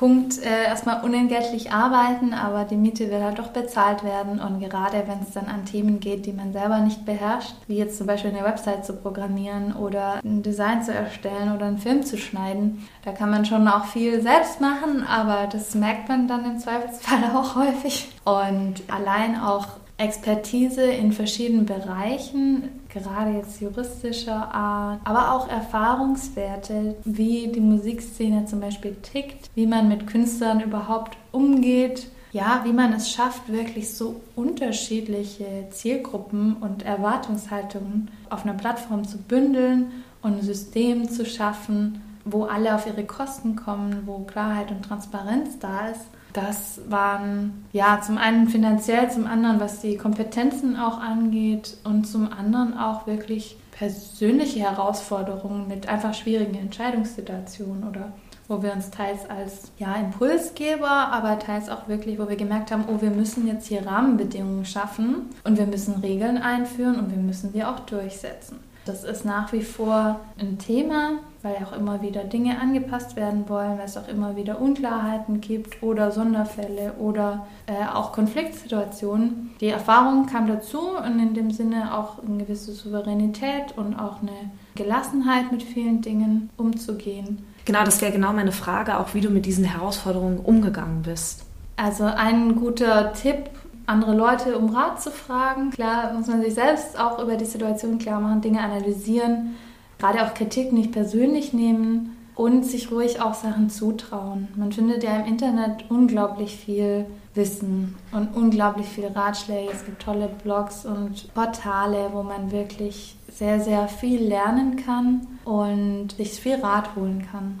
Punkt 0.00 0.38
äh, 0.38 0.64
erstmal 0.64 1.04
unentgeltlich 1.04 1.72
arbeiten, 1.72 2.32
aber 2.32 2.64
die 2.64 2.76
Miete 2.76 3.10
will 3.10 3.22
halt 3.22 3.38
doch 3.38 3.48
bezahlt 3.48 4.02
werden. 4.02 4.40
Und 4.40 4.58
gerade 4.58 5.04
wenn 5.06 5.20
es 5.20 5.34
dann 5.34 5.44
an 5.44 5.66
Themen 5.66 6.00
geht, 6.00 6.24
die 6.24 6.32
man 6.32 6.54
selber 6.54 6.78
nicht 6.78 7.04
beherrscht, 7.04 7.52
wie 7.66 7.76
jetzt 7.76 7.98
zum 7.98 8.06
Beispiel 8.06 8.30
eine 8.30 8.42
Website 8.42 8.86
zu 8.86 8.94
programmieren 8.94 9.76
oder 9.76 10.18
ein 10.24 10.42
Design 10.42 10.82
zu 10.82 10.94
erstellen 10.94 11.54
oder 11.54 11.66
einen 11.66 11.76
Film 11.76 12.02
zu 12.02 12.16
schneiden, 12.16 12.88
da 13.04 13.12
kann 13.12 13.30
man 13.30 13.44
schon 13.44 13.68
auch 13.68 13.84
viel 13.84 14.22
selbst 14.22 14.58
machen, 14.62 15.04
aber 15.06 15.46
das 15.52 15.74
merkt 15.74 16.08
man 16.08 16.26
dann 16.26 16.46
im 16.46 16.58
Zweifelsfall 16.58 17.18
auch 17.36 17.54
häufig. 17.56 18.08
Und 18.24 18.76
allein 18.88 19.38
auch 19.38 19.66
Expertise 19.98 20.80
in 20.80 21.12
verschiedenen 21.12 21.66
Bereichen, 21.66 22.70
gerade 22.92 23.30
jetzt 23.32 23.60
juristischer 23.60 24.54
Art, 24.54 25.00
aber 25.04 25.32
auch 25.32 25.48
Erfahrungswerte, 25.48 26.96
wie 27.04 27.48
die 27.48 27.60
Musikszene 27.60 28.46
zum 28.46 28.60
Beispiel 28.60 28.96
tickt, 29.02 29.50
wie 29.54 29.66
man 29.66 29.88
mit 29.88 30.06
Künstlern 30.06 30.60
überhaupt 30.60 31.16
umgeht, 31.32 32.08
ja, 32.32 32.60
wie 32.64 32.72
man 32.72 32.92
es 32.92 33.10
schafft, 33.10 33.48
wirklich 33.48 33.92
so 33.94 34.20
unterschiedliche 34.36 35.66
Zielgruppen 35.70 36.56
und 36.56 36.84
Erwartungshaltungen 36.84 38.10
auf 38.28 38.44
einer 38.44 38.54
Plattform 38.54 39.06
zu 39.06 39.18
bündeln 39.18 39.90
und 40.22 40.38
ein 40.38 40.42
System 40.42 41.08
zu 41.08 41.26
schaffen, 41.26 42.02
wo 42.24 42.44
alle 42.44 42.74
auf 42.74 42.86
ihre 42.86 43.04
Kosten 43.04 43.56
kommen, 43.56 44.02
wo 44.06 44.18
Klarheit 44.20 44.70
und 44.70 44.82
Transparenz 44.82 45.58
da 45.58 45.88
ist 45.88 46.06
das 46.32 46.80
waren 46.88 47.64
ja 47.72 48.00
zum 48.00 48.18
einen 48.18 48.48
finanziell, 48.48 49.10
zum 49.10 49.26
anderen 49.26 49.60
was 49.60 49.80
die 49.80 49.96
Kompetenzen 49.96 50.76
auch 50.76 50.98
angeht 51.00 51.76
und 51.84 52.06
zum 52.06 52.32
anderen 52.32 52.76
auch 52.76 53.06
wirklich 53.06 53.56
persönliche 53.72 54.60
Herausforderungen 54.60 55.66
mit 55.66 55.88
einfach 55.88 56.14
schwierigen 56.14 56.54
Entscheidungssituationen 56.54 57.88
oder 57.88 58.12
wo 58.46 58.62
wir 58.62 58.72
uns 58.72 58.90
teils 58.90 59.30
als 59.30 59.70
ja, 59.78 59.94
Impulsgeber, 59.94 60.90
aber 60.90 61.38
teils 61.38 61.68
auch 61.68 61.86
wirklich, 61.86 62.18
wo 62.18 62.28
wir 62.28 62.36
gemerkt 62.36 62.72
haben, 62.72 62.84
oh, 62.88 63.00
wir 63.00 63.10
müssen 63.10 63.46
jetzt 63.46 63.68
hier 63.68 63.86
Rahmenbedingungen 63.86 64.64
schaffen 64.64 65.30
und 65.44 65.56
wir 65.56 65.66
müssen 65.66 66.00
Regeln 66.00 66.36
einführen 66.36 66.98
und 66.98 67.10
wir 67.10 67.18
müssen 67.18 67.52
sie 67.52 67.62
auch 67.64 67.78
durchsetzen. 67.80 68.58
Das 68.90 69.04
ist 69.04 69.24
nach 69.24 69.52
wie 69.52 69.62
vor 69.62 70.18
ein 70.36 70.58
Thema, 70.58 71.12
weil 71.42 71.54
auch 71.64 71.72
immer 71.72 72.02
wieder 72.02 72.24
Dinge 72.24 72.60
angepasst 72.60 73.14
werden 73.14 73.48
wollen, 73.48 73.78
weil 73.78 73.84
es 73.84 73.96
auch 73.96 74.08
immer 74.08 74.34
wieder 74.34 74.60
Unklarheiten 74.60 75.40
gibt 75.40 75.80
oder 75.80 76.10
Sonderfälle 76.10 76.94
oder 76.98 77.46
äh, 77.66 77.86
auch 77.94 78.10
Konfliktsituationen. 78.10 79.50
Die 79.60 79.68
Erfahrung 79.68 80.26
kam 80.26 80.48
dazu 80.48 80.80
und 80.80 81.20
in 81.20 81.34
dem 81.34 81.52
Sinne 81.52 81.96
auch 81.96 82.20
eine 82.24 82.38
gewisse 82.38 82.72
Souveränität 82.72 83.76
und 83.76 83.94
auch 83.94 84.22
eine 84.22 84.50
Gelassenheit 84.74 85.52
mit 85.52 85.62
vielen 85.62 86.02
Dingen 86.02 86.50
umzugehen. 86.56 87.46
Genau, 87.66 87.84
das 87.84 88.02
wäre 88.02 88.10
genau 88.10 88.32
meine 88.32 88.50
Frage, 88.50 88.98
auch 88.98 89.14
wie 89.14 89.20
du 89.20 89.30
mit 89.30 89.46
diesen 89.46 89.64
Herausforderungen 89.64 90.40
umgegangen 90.40 91.02
bist. 91.02 91.44
Also 91.76 92.06
ein 92.06 92.56
guter 92.56 93.12
Tipp 93.12 93.50
andere 93.90 94.14
Leute 94.14 94.56
um 94.56 94.70
Rat 94.70 95.02
zu 95.02 95.10
fragen. 95.10 95.70
Klar 95.70 96.12
muss 96.14 96.28
man 96.28 96.40
sich 96.40 96.54
selbst 96.54 96.98
auch 96.98 97.22
über 97.22 97.36
die 97.36 97.44
Situation 97.44 97.98
klar 97.98 98.20
machen, 98.20 98.40
Dinge 98.40 98.60
analysieren, 98.60 99.56
gerade 99.98 100.24
auch 100.24 100.34
Kritik 100.34 100.72
nicht 100.72 100.92
persönlich 100.92 101.52
nehmen 101.52 102.16
und 102.36 102.64
sich 102.64 102.90
ruhig 102.90 103.20
auch 103.20 103.34
Sachen 103.34 103.68
zutrauen. 103.68 104.48
Man 104.56 104.72
findet 104.72 105.02
ja 105.02 105.16
im 105.16 105.26
Internet 105.26 105.90
unglaublich 105.90 106.56
viel 106.56 107.06
Wissen 107.34 107.96
und 108.12 108.34
unglaublich 108.34 108.86
viele 108.86 109.14
Ratschläge. 109.14 109.70
Es 109.72 109.84
gibt 109.84 110.02
tolle 110.02 110.30
Blogs 110.42 110.86
und 110.86 111.32
Portale, 111.34 112.10
wo 112.12 112.22
man 112.22 112.50
wirklich 112.50 113.16
sehr, 113.30 113.60
sehr 113.60 113.88
viel 113.88 114.22
lernen 114.22 114.76
kann 114.76 115.26
und 115.44 116.12
sich 116.16 116.32
viel 116.40 116.56
Rat 116.56 116.96
holen 116.96 117.26
kann. 117.30 117.60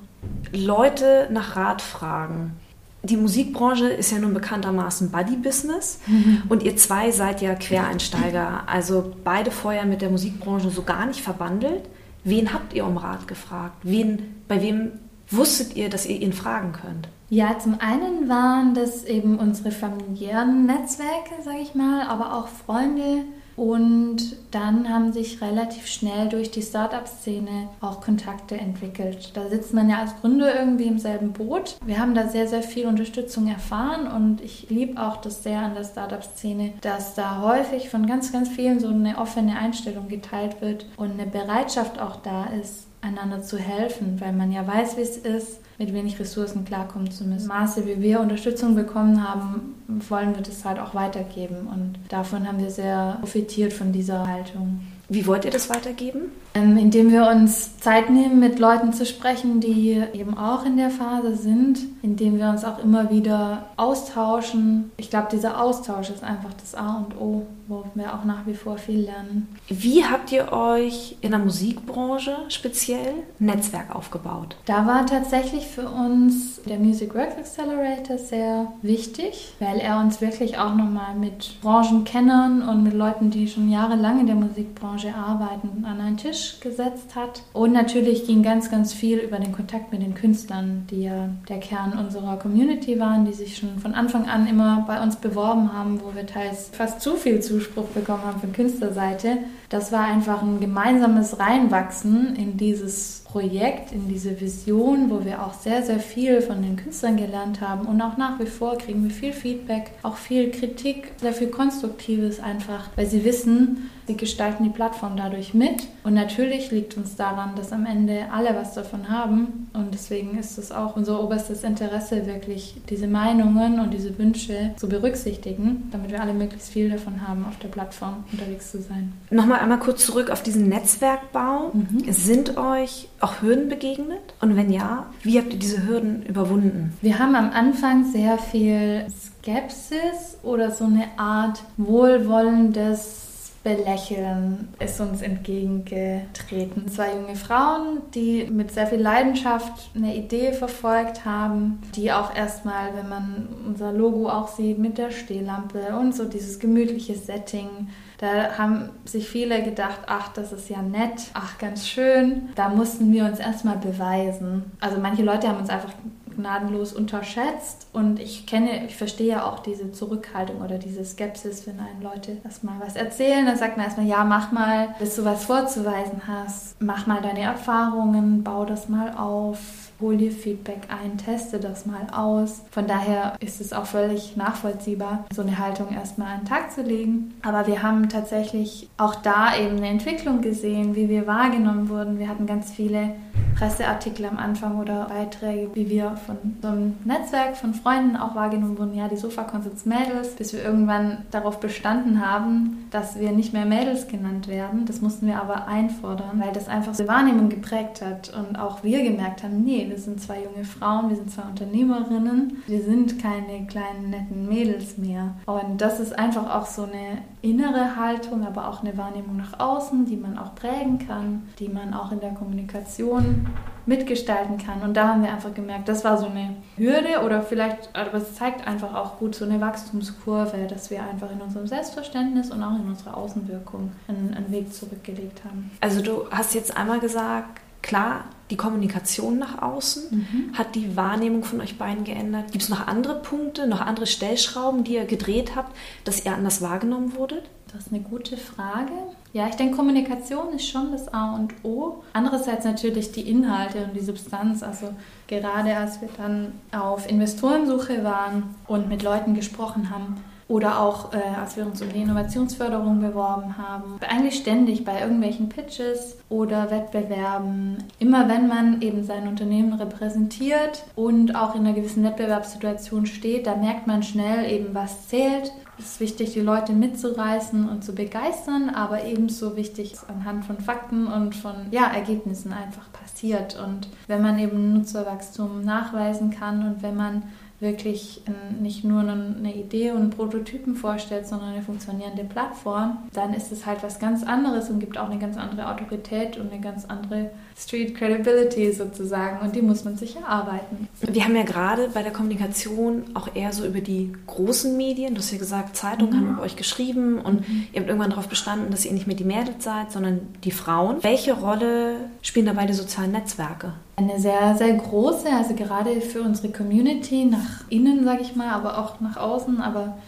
Leute 0.52 1.28
nach 1.30 1.56
Rat 1.56 1.82
fragen 1.82 2.56
die 3.02 3.16
Musikbranche 3.16 3.88
ist 3.88 4.12
ja 4.12 4.18
nun 4.18 4.34
bekanntermaßen 4.34 5.10
Buddy-Business 5.10 6.00
mhm. 6.06 6.42
und 6.48 6.62
ihr 6.62 6.76
zwei 6.76 7.10
seid 7.10 7.40
ja 7.40 7.54
Quereinsteiger, 7.54 8.64
also 8.66 9.14
beide 9.24 9.50
vorher 9.50 9.86
mit 9.86 10.02
der 10.02 10.10
Musikbranche 10.10 10.70
so 10.70 10.82
gar 10.82 11.06
nicht 11.06 11.20
verbandelt. 11.20 11.88
Wen 12.24 12.52
habt 12.52 12.74
ihr 12.74 12.84
um 12.84 12.98
Rat 12.98 13.26
gefragt? 13.26 13.76
Wen, 13.82 14.42
bei 14.48 14.60
wem 14.60 14.92
wusstet 15.30 15.76
ihr, 15.76 15.88
dass 15.88 16.04
ihr 16.06 16.20
ihn 16.20 16.34
fragen 16.34 16.72
könnt? 16.72 17.08
Ja, 17.30 17.58
zum 17.58 17.78
einen 17.80 18.28
waren 18.28 18.74
das 18.74 19.04
eben 19.04 19.38
unsere 19.38 19.70
familiären 19.70 20.66
Netzwerke, 20.66 21.42
sage 21.42 21.60
ich 21.62 21.74
mal, 21.74 22.02
aber 22.02 22.34
auch 22.34 22.48
Freunde, 22.48 23.24
und 23.60 24.36
dann 24.52 24.88
haben 24.88 25.12
sich 25.12 25.42
relativ 25.42 25.86
schnell 25.86 26.30
durch 26.30 26.50
die 26.50 26.62
Startup-Szene 26.62 27.68
auch 27.82 28.00
Kontakte 28.00 28.56
entwickelt. 28.56 29.32
Da 29.34 29.50
sitzt 29.50 29.74
man 29.74 29.90
ja 29.90 29.98
als 29.98 30.18
Gründer 30.22 30.58
irgendwie 30.58 30.86
im 30.86 30.98
selben 30.98 31.34
Boot. 31.34 31.76
Wir 31.84 31.98
haben 31.98 32.14
da 32.14 32.26
sehr, 32.26 32.48
sehr 32.48 32.62
viel 32.62 32.86
Unterstützung 32.86 33.48
erfahren 33.48 34.10
und 34.10 34.40
ich 34.40 34.70
liebe 34.70 34.98
auch 34.98 35.18
das 35.18 35.42
sehr 35.42 35.58
an 35.58 35.74
der 35.74 35.84
Startup-Szene, 35.84 36.72
dass 36.80 37.14
da 37.14 37.42
häufig 37.42 37.90
von 37.90 38.06
ganz, 38.06 38.32
ganz 38.32 38.48
vielen 38.48 38.80
so 38.80 38.88
eine 38.88 39.18
offene 39.18 39.58
Einstellung 39.58 40.08
geteilt 40.08 40.62
wird 40.62 40.86
und 40.96 41.20
eine 41.20 41.26
Bereitschaft 41.26 42.00
auch 42.00 42.16
da 42.16 42.46
ist, 42.46 42.86
einander 43.02 43.42
zu 43.42 43.58
helfen, 43.58 44.20
weil 44.20 44.32
man 44.32 44.52
ja 44.52 44.66
weiß, 44.66 44.96
wie 44.96 45.02
es 45.02 45.16
ist, 45.16 45.60
mit 45.78 45.94
wenig 45.94 46.18
Ressourcen 46.20 46.64
klarkommen 46.64 47.10
zu 47.10 47.24
müssen. 47.24 47.48
Maße, 47.48 47.86
wie 47.86 48.02
wir 48.02 48.20
Unterstützung 48.20 48.74
bekommen 48.74 49.26
haben, 49.26 49.74
wollen 50.08 50.34
wir 50.34 50.42
das 50.42 50.64
halt 50.64 50.78
auch 50.78 50.94
weitergeben. 50.94 51.66
Und 51.68 51.98
davon 52.08 52.46
haben 52.46 52.58
wir 52.58 52.70
sehr 52.70 53.16
profitiert 53.20 53.72
von 53.72 53.92
dieser 53.92 54.26
Haltung. 54.26 54.80
Wie 55.08 55.26
wollt 55.26 55.44
ihr 55.44 55.50
das 55.50 55.70
weitergeben? 55.70 56.32
Ähm, 56.52 56.76
indem 56.76 57.12
wir 57.12 57.26
uns 57.28 57.78
Zeit 57.78 58.10
nehmen, 58.10 58.40
mit 58.40 58.58
Leuten 58.58 58.92
zu 58.92 59.06
sprechen, 59.06 59.60
die 59.60 60.02
eben 60.12 60.36
auch 60.36 60.64
in 60.64 60.76
der 60.76 60.90
Phase 60.90 61.36
sind, 61.36 61.78
indem 62.02 62.38
wir 62.38 62.48
uns 62.48 62.64
auch 62.64 62.82
immer 62.82 63.10
wieder 63.10 63.66
austauschen. 63.76 64.90
Ich 64.96 65.10
glaube, 65.10 65.28
dieser 65.30 65.62
Austausch 65.62 66.10
ist 66.10 66.24
einfach 66.24 66.52
das 66.60 66.74
A 66.74 66.96
und 66.96 67.16
O, 67.20 67.46
wo 67.68 67.84
wir 67.94 68.14
auch 68.14 68.24
nach 68.24 68.46
wie 68.46 68.54
vor 68.54 68.78
viel 68.78 69.02
lernen. 69.02 69.48
Wie 69.68 70.04
habt 70.04 70.32
ihr 70.32 70.52
euch 70.52 71.16
in 71.20 71.30
der 71.30 71.38
Musikbranche 71.38 72.36
speziell 72.48 73.14
ein 73.38 73.46
Netzwerk 73.46 73.94
aufgebaut? 73.94 74.56
Da 74.66 74.86
war 74.86 75.06
tatsächlich 75.06 75.66
für 75.66 75.88
uns 75.88 76.60
der 76.62 76.78
Music 76.78 77.14
Works 77.14 77.36
Accelerator 77.36 78.18
sehr 78.18 78.72
wichtig, 78.82 79.54
weil 79.60 79.78
er 79.78 80.00
uns 80.00 80.20
wirklich 80.20 80.58
auch 80.58 80.74
nochmal 80.74 81.14
mit 81.14 81.60
Branchenkennern 81.62 82.68
und 82.68 82.82
mit 82.82 82.94
Leuten, 82.94 83.30
die 83.30 83.46
schon 83.46 83.70
jahrelang 83.70 84.20
in 84.20 84.26
der 84.26 84.36
Musikbranche 84.36 85.14
arbeiten, 85.14 85.84
an 85.84 86.00
einen 86.00 86.16
Tisch 86.16 86.39
Tisch 86.40 86.60
gesetzt 86.60 87.14
hat. 87.14 87.42
Und 87.52 87.72
natürlich 87.72 88.26
ging 88.26 88.42
ganz, 88.42 88.70
ganz 88.70 88.92
viel 88.92 89.18
über 89.18 89.38
den 89.38 89.52
Kontakt 89.52 89.92
mit 89.92 90.02
den 90.02 90.14
Künstlern, 90.14 90.86
die 90.90 91.02
ja 91.02 91.28
der 91.48 91.60
Kern 91.60 91.98
unserer 91.98 92.38
Community 92.38 92.98
waren, 92.98 93.24
die 93.24 93.32
sich 93.32 93.56
schon 93.56 93.78
von 93.78 93.94
Anfang 93.94 94.28
an 94.28 94.46
immer 94.46 94.84
bei 94.86 95.02
uns 95.02 95.16
beworben 95.16 95.72
haben, 95.72 96.00
wo 96.02 96.14
wir 96.14 96.26
teils 96.26 96.70
fast 96.72 97.00
zu 97.00 97.16
viel 97.16 97.40
Zuspruch 97.40 97.86
bekommen 97.88 98.24
haben 98.24 98.40
von 98.40 98.52
Künstlerseite. 98.52 99.38
Das 99.68 99.92
war 99.92 100.04
einfach 100.04 100.42
ein 100.42 100.60
gemeinsames 100.60 101.38
Reinwachsen 101.38 102.34
in 102.36 102.56
dieses 102.56 103.19
Projekt, 103.30 103.92
in 103.92 104.08
diese 104.08 104.40
Vision, 104.40 105.08
wo 105.08 105.24
wir 105.24 105.44
auch 105.44 105.54
sehr, 105.54 105.82
sehr 105.82 106.00
viel 106.00 106.42
von 106.42 106.62
den 106.62 106.76
Künstlern 106.76 107.16
gelernt 107.16 107.60
haben. 107.60 107.86
Und 107.86 108.00
auch 108.02 108.16
nach 108.16 108.40
wie 108.40 108.46
vor 108.46 108.76
kriegen 108.76 109.04
wir 109.04 109.10
viel 109.10 109.32
Feedback, 109.32 109.92
auch 110.02 110.16
viel 110.16 110.50
Kritik, 110.50 111.12
sehr 111.18 111.32
viel 111.32 111.48
Konstruktives 111.48 112.40
einfach, 112.40 112.88
weil 112.96 113.06
sie 113.06 113.24
wissen, 113.24 113.90
sie 114.06 114.16
gestalten 114.16 114.64
die 114.64 114.70
Plattform 114.70 115.16
dadurch 115.16 115.54
mit. 115.54 115.86
Und 116.02 116.14
natürlich 116.14 116.72
liegt 116.72 116.96
uns 116.96 117.14
daran, 117.14 117.54
dass 117.54 117.72
am 117.72 117.86
Ende 117.86 118.26
alle 118.32 118.56
was 118.56 118.74
davon 118.74 119.08
haben. 119.08 119.68
Und 119.72 119.94
deswegen 119.94 120.36
ist 120.38 120.58
es 120.58 120.72
auch 120.72 120.96
unser 120.96 121.22
oberstes 121.22 121.62
Interesse, 121.62 122.26
wirklich 122.26 122.76
diese 122.88 123.06
Meinungen 123.06 123.78
und 123.78 123.92
diese 123.92 124.18
Wünsche 124.18 124.72
zu 124.76 124.88
berücksichtigen, 124.88 125.88
damit 125.92 126.10
wir 126.10 126.20
alle 126.20 126.32
möglichst 126.32 126.70
viel 126.70 126.90
davon 126.90 127.26
haben, 127.28 127.44
auf 127.44 127.58
der 127.58 127.68
Plattform 127.68 128.24
unterwegs 128.32 128.72
zu 128.72 128.82
sein. 128.82 129.12
Nochmal 129.30 129.60
einmal 129.60 129.78
kurz 129.78 130.04
zurück 130.04 130.30
auf 130.30 130.42
diesen 130.42 130.68
Netzwerkbau. 130.68 131.70
Mhm. 131.72 132.12
Sind 132.12 132.56
euch 132.56 133.08
auch 133.20 133.42
Hürden 133.42 133.68
begegnet? 133.68 134.34
Und 134.40 134.56
wenn 134.56 134.72
ja, 134.72 135.06
wie 135.22 135.38
habt 135.38 135.52
ihr 135.52 135.58
diese 135.58 135.86
Hürden 135.86 136.24
überwunden? 136.24 136.94
Wir 137.02 137.18
haben 137.18 137.34
am 137.34 137.50
Anfang 137.50 138.10
sehr 138.10 138.38
viel 138.38 139.06
Skepsis 139.10 140.38
oder 140.42 140.70
so 140.70 140.84
eine 140.84 141.06
Art 141.16 141.62
wohlwollendes 141.76 143.30
Belächeln 143.62 144.68
ist 144.78 145.00
uns 145.00 145.20
entgegengetreten. 145.20 146.88
Zwei 146.88 147.14
junge 147.14 147.36
Frauen, 147.36 147.98
die 148.14 148.48
mit 148.50 148.72
sehr 148.72 148.86
viel 148.86 149.00
Leidenschaft 149.00 149.90
eine 149.94 150.16
Idee 150.16 150.54
verfolgt 150.54 151.26
haben, 151.26 151.82
die 151.94 152.10
auch 152.10 152.34
erstmal, 152.34 152.94
wenn 152.96 153.10
man 153.10 153.48
unser 153.66 153.92
Logo 153.92 154.30
auch 154.30 154.48
sieht 154.48 154.78
mit 154.78 154.96
der 154.96 155.10
Stehlampe 155.10 155.94
und 155.94 156.14
so 156.14 156.24
dieses 156.24 156.58
gemütliche 156.58 157.16
Setting, 157.16 157.88
da 158.20 158.58
haben 158.58 158.90
sich 159.06 159.30
viele 159.30 159.62
gedacht, 159.62 160.00
ach, 160.06 160.28
das 160.28 160.52
ist 160.52 160.68
ja 160.68 160.82
nett, 160.82 161.30
ach, 161.32 161.56
ganz 161.56 161.88
schön. 161.88 162.50
Da 162.54 162.68
mussten 162.68 163.10
wir 163.12 163.24
uns 163.24 163.38
erstmal 163.38 163.78
beweisen. 163.78 164.72
Also 164.78 164.98
manche 165.00 165.22
Leute 165.22 165.48
haben 165.48 165.58
uns 165.58 165.70
einfach 165.70 165.94
gnadenlos 166.36 166.92
unterschätzt 166.92 167.86
und 167.94 168.20
ich 168.20 168.46
kenne, 168.46 168.84
ich 168.86 168.96
verstehe 168.96 169.28
ja 169.28 169.44
auch 169.44 169.60
diese 169.60 169.90
Zurückhaltung 169.92 170.60
oder 170.60 170.78
diese 170.78 171.04
Skepsis, 171.04 171.66
wenn 171.66 171.80
einen 171.80 172.02
Leute 172.02 172.36
erstmal 172.44 172.78
was 172.80 172.94
erzählen, 172.94 173.46
dann 173.46 173.56
sagt 173.56 173.76
man 173.76 173.86
erstmal, 173.86 174.06
ja, 174.06 174.22
mach 174.24 174.52
mal, 174.52 174.94
bis 174.98 175.16
du 175.16 175.24
was 175.24 175.44
vorzuweisen 175.44 176.22
hast, 176.26 176.80
mach 176.80 177.06
mal 177.06 177.22
deine 177.22 177.40
Erfahrungen, 177.40 178.44
bau 178.44 178.64
das 178.64 178.88
mal 178.88 179.14
auf 179.16 179.58
hol 180.00 180.16
dir 180.16 180.32
Feedback 180.32 180.88
ein, 180.88 181.18
teste 181.18 181.58
das 181.58 181.86
mal 181.86 182.06
aus. 182.12 182.62
Von 182.70 182.86
daher 182.86 183.34
ist 183.40 183.60
es 183.60 183.72
auch 183.72 183.86
völlig 183.86 184.36
nachvollziehbar, 184.36 185.26
so 185.34 185.42
eine 185.42 185.58
Haltung 185.58 185.90
erstmal 185.92 186.34
an 186.34 186.40
den 186.40 186.48
Tag 186.48 186.72
zu 186.72 186.82
legen. 186.82 187.34
Aber 187.42 187.66
wir 187.66 187.82
haben 187.82 188.08
tatsächlich 188.08 188.88
auch 188.96 189.14
da 189.16 189.56
eben 189.56 189.76
eine 189.76 189.88
Entwicklung 189.88 190.40
gesehen, 190.40 190.96
wie 190.96 191.08
wir 191.08 191.26
wahrgenommen 191.26 191.88
wurden. 191.88 192.18
Wir 192.18 192.28
hatten 192.28 192.46
ganz 192.46 192.70
viele 192.70 193.14
Presseartikel 193.60 194.24
am 194.24 194.38
Anfang 194.38 194.78
oder 194.80 195.04
Beiträge, 195.04 195.70
wie 195.74 195.90
wir 195.90 196.16
von 196.16 196.36
so 196.62 196.68
einem 196.68 196.94
Netzwerk 197.04 197.58
von 197.58 197.74
Freunden 197.74 198.16
auch 198.16 198.34
wahrgenommen 198.34 198.78
wurden, 198.78 198.94
ja, 198.94 199.06
die 199.06 199.18
Sofa-Concepts 199.18 199.84
Mädels, 199.84 200.34
bis 200.34 200.54
wir 200.54 200.64
irgendwann 200.64 201.26
darauf 201.30 201.60
bestanden 201.60 202.26
haben, 202.26 202.86
dass 202.90 203.20
wir 203.20 203.32
nicht 203.32 203.52
mehr 203.52 203.66
Mädels 203.66 204.08
genannt 204.08 204.48
werden. 204.48 204.86
Das 204.86 205.02
mussten 205.02 205.26
wir 205.26 205.42
aber 205.42 205.68
einfordern, 205.68 206.40
weil 206.40 206.52
das 206.52 206.68
einfach 206.68 206.94
so 206.94 207.06
Wahrnehmung 207.06 207.50
geprägt 207.50 208.00
hat 208.00 208.32
und 208.34 208.58
auch 208.58 208.82
wir 208.82 209.02
gemerkt 209.02 209.42
haben, 209.42 209.62
nee, 209.62 209.86
wir 209.90 209.98
sind 209.98 210.22
zwei 210.22 210.38
junge 210.42 210.64
Frauen, 210.64 211.10
wir 211.10 211.16
sind 211.16 211.30
zwei 211.30 211.42
Unternehmerinnen, 211.42 212.62
wir 212.66 212.82
sind 212.82 213.20
keine 213.20 213.66
kleinen 213.66 214.08
netten 214.08 214.48
Mädels 214.48 214.96
mehr. 214.96 215.34
Und 215.44 215.82
das 215.82 216.00
ist 216.00 216.18
einfach 216.18 216.54
auch 216.54 216.64
so 216.64 216.84
eine 216.84 217.18
innere 217.42 217.96
Haltung, 217.96 218.46
aber 218.46 218.68
auch 218.68 218.82
eine 218.82 218.96
Wahrnehmung 218.96 219.36
nach 219.36 219.58
außen, 219.58 220.06
die 220.06 220.16
man 220.16 220.38
auch 220.38 220.54
prägen 220.54 220.98
kann, 220.98 221.48
die 221.58 221.68
man 221.68 221.94
auch 221.94 222.12
in 222.12 222.20
der 222.20 222.34
Kommunikation 222.34 223.46
mitgestalten 223.86 224.58
kann. 224.58 224.82
Und 224.82 224.94
da 224.94 225.08
haben 225.08 225.22
wir 225.22 225.32
einfach 225.32 225.54
gemerkt, 225.54 225.88
das 225.88 226.04
war 226.04 226.18
so 226.18 226.26
eine 226.26 226.56
Hürde 226.76 227.24
oder 227.24 227.42
vielleicht, 227.42 227.94
aber 227.94 228.14
es 228.14 228.34
zeigt 228.34 228.66
einfach 228.66 228.94
auch 228.94 229.18
gut 229.18 229.34
so 229.34 229.44
eine 229.44 229.60
Wachstumskurve, 229.60 230.66
dass 230.68 230.90
wir 230.90 231.02
einfach 231.02 231.30
in 231.30 231.40
unserem 231.40 231.66
Selbstverständnis 231.66 232.50
und 232.50 232.62
auch 232.62 232.78
in 232.78 232.86
unserer 232.86 233.16
Außenwirkung 233.16 233.92
einen, 234.06 234.34
einen 234.34 234.50
Weg 234.52 234.72
zurückgelegt 234.72 235.42
haben. 235.44 235.70
Also 235.80 236.02
du 236.02 236.30
hast 236.30 236.54
jetzt 236.54 236.76
einmal 236.76 237.00
gesagt, 237.00 237.60
klar, 237.82 238.24
die 238.50 238.56
Kommunikation 238.56 239.38
nach 239.38 239.62
außen? 239.62 240.02
Mhm. 240.10 240.58
Hat 240.58 240.74
die 240.74 240.96
Wahrnehmung 240.96 241.44
von 241.44 241.60
euch 241.60 241.78
beiden 241.78 242.04
geändert? 242.04 242.52
Gibt 242.52 242.64
es 242.64 242.68
noch 242.68 242.86
andere 242.86 243.16
Punkte, 243.22 243.66
noch 243.66 243.80
andere 243.80 244.06
Stellschrauben, 244.06 244.84
die 244.84 244.94
ihr 244.94 245.04
gedreht 245.04 245.56
habt, 245.56 245.76
dass 246.04 246.24
ihr 246.24 246.34
anders 246.34 246.60
wahrgenommen 246.62 247.14
wurdet? 247.14 247.44
Das 247.72 247.86
ist 247.86 247.92
eine 247.92 248.02
gute 248.02 248.36
Frage. 248.36 248.90
Ja, 249.32 249.46
ich 249.46 249.54
denke, 249.54 249.76
Kommunikation 249.76 250.52
ist 250.54 250.68
schon 250.68 250.90
das 250.90 251.12
A 251.14 251.36
und 251.36 251.54
O. 251.62 252.02
Andererseits 252.12 252.64
natürlich 252.64 253.12
die 253.12 253.28
Inhalte 253.30 253.84
und 253.84 253.94
die 253.94 254.04
Substanz. 254.04 254.64
Also 254.64 254.92
gerade 255.28 255.76
als 255.76 256.00
wir 256.00 256.08
dann 256.16 256.52
auf 256.72 257.08
Investorensuche 257.08 258.02
waren 258.02 258.56
und 258.66 258.88
mit 258.88 259.04
Leuten 259.04 259.34
gesprochen 259.34 259.90
haben, 259.90 260.16
oder 260.50 260.80
auch, 260.80 261.14
äh, 261.14 261.18
als 261.40 261.56
wir 261.56 261.64
uns 261.64 261.80
um 261.80 261.92
die 261.92 262.02
Innovationsförderung 262.02 263.00
beworben 263.00 263.56
haben. 263.56 264.00
Eigentlich 264.06 264.34
ständig 264.34 264.84
bei 264.84 265.00
irgendwelchen 265.00 265.48
Pitches 265.48 266.16
oder 266.28 266.72
Wettbewerben. 266.72 267.78
Immer 268.00 268.28
wenn 268.28 268.48
man 268.48 268.82
eben 268.82 269.04
sein 269.04 269.28
Unternehmen 269.28 269.72
repräsentiert 269.74 270.84
und 270.96 271.36
auch 271.36 271.54
in 271.54 271.60
einer 271.60 271.72
gewissen 271.72 272.02
Wettbewerbssituation 272.02 273.06
steht, 273.06 273.46
da 273.46 273.54
merkt 273.54 273.86
man 273.86 274.02
schnell 274.02 274.50
eben, 274.50 274.74
was 274.74 275.06
zählt. 275.06 275.52
Es 275.78 275.92
ist 275.92 276.00
wichtig, 276.00 276.32
die 276.32 276.40
Leute 276.40 276.72
mitzureißen 276.72 277.68
und 277.68 277.84
zu 277.84 277.94
begeistern, 277.94 278.70
aber 278.70 279.04
ebenso 279.04 279.56
wichtig 279.56 279.94
anhand 280.08 280.44
von 280.44 280.58
Fakten 280.58 281.06
und 281.06 281.36
von 281.36 281.54
ja, 281.70 281.84
Ergebnissen 281.84 282.52
einfach 282.52 282.90
passiert. 282.92 283.56
Und 283.64 283.88
wenn 284.08 284.20
man 284.20 284.38
eben 284.40 284.74
Nutzerwachstum 284.74 285.64
nachweisen 285.64 286.32
kann 286.32 286.66
und 286.66 286.82
wenn 286.82 286.96
man 286.96 287.22
wirklich 287.60 288.22
nicht 288.58 288.84
nur 288.84 289.00
eine 289.00 289.54
Idee 289.54 289.90
und 289.90 289.98
einen 289.98 290.10
Prototypen 290.10 290.74
vorstellt, 290.74 291.26
sondern 291.26 291.50
eine 291.50 291.62
funktionierende 291.62 292.24
Plattform, 292.24 292.98
dann 293.12 293.34
ist 293.34 293.52
es 293.52 293.66
halt 293.66 293.82
was 293.82 293.98
ganz 293.98 294.22
anderes 294.22 294.70
und 294.70 294.80
gibt 294.80 294.96
auch 294.96 295.10
eine 295.10 295.18
ganz 295.18 295.36
andere 295.36 295.70
Autorität 295.70 296.38
und 296.38 296.50
eine 296.50 296.60
ganz 296.60 296.86
andere 296.86 297.30
Street 297.56 297.94
Credibility 297.94 298.72
sozusagen 298.72 299.40
und 299.44 299.54
die 299.54 299.60
muss 299.60 299.84
man 299.84 299.96
sich 299.96 300.16
erarbeiten. 300.16 300.88
Wir 301.00 301.24
haben 301.24 301.36
ja 301.36 301.42
gerade 301.42 301.88
bei 301.92 302.02
der 302.02 302.12
Kommunikation 302.12 303.04
auch 303.14 303.28
eher 303.34 303.52
so 303.52 303.66
über 303.66 303.80
die 303.80 304.12
großen 304.26 304.76
Medien, 304.76 305.14
du 305.14 305.20
hast 305.20 305.32
ja 305.32 305.38
gesagt, 305.38 305.76
Zeitungen 305.76 306.14
mhm. 306.14 306.16
haben 306.16 306.32
über 306.34 306.42
euch 306.42 306.56
geschrieben 306.56 307.18
und 307.18 307.46
mhm. 307.46 307.66
ihr 307.72 307.80
habt 307.80 307.88
irgendwann 307.88 308.10
darauf 308.10 308.28
bestanden, 308.28 308.70
dass 308.70 308.86
ihr 308.86 308.92
nicht 308.92 309.06
mehr 309.06 309.16
die 309.16 309.24
Mädels 309.24 309.62
seid, 309.62 309.92
sondern 309.92 310.20
die 310.44 310.50
Frauen. 310.50 311.02
Welche 311.02 311.34
Rolle 311.34 311.96
spielen 312.22 312.46
dabei 312.46 312.64
die 312.64 312.72
sozialen 312.72 313.12
Netzwerke? 313.12 313.74
Eine 314.00 314.18
sehr, 314.18 314.54
sehr 314.56 314.72
große, 314.72 315.28
also 315.30 315.54
gerade 315.54 316.00
für 316.00 316.22
unsere 316.22 316.50
Community, 316.50 317.26
nach 317.26 317.64
innen, 317.68 318.02
sage 318.04 318.22
ich 318.22 318.34
mal, 318.34 318.48
aber 318.48 318.78
auch 318.78 318.98
nach 319.00 319.18
außen. 319.18 319.60
Aber 319.60 319.98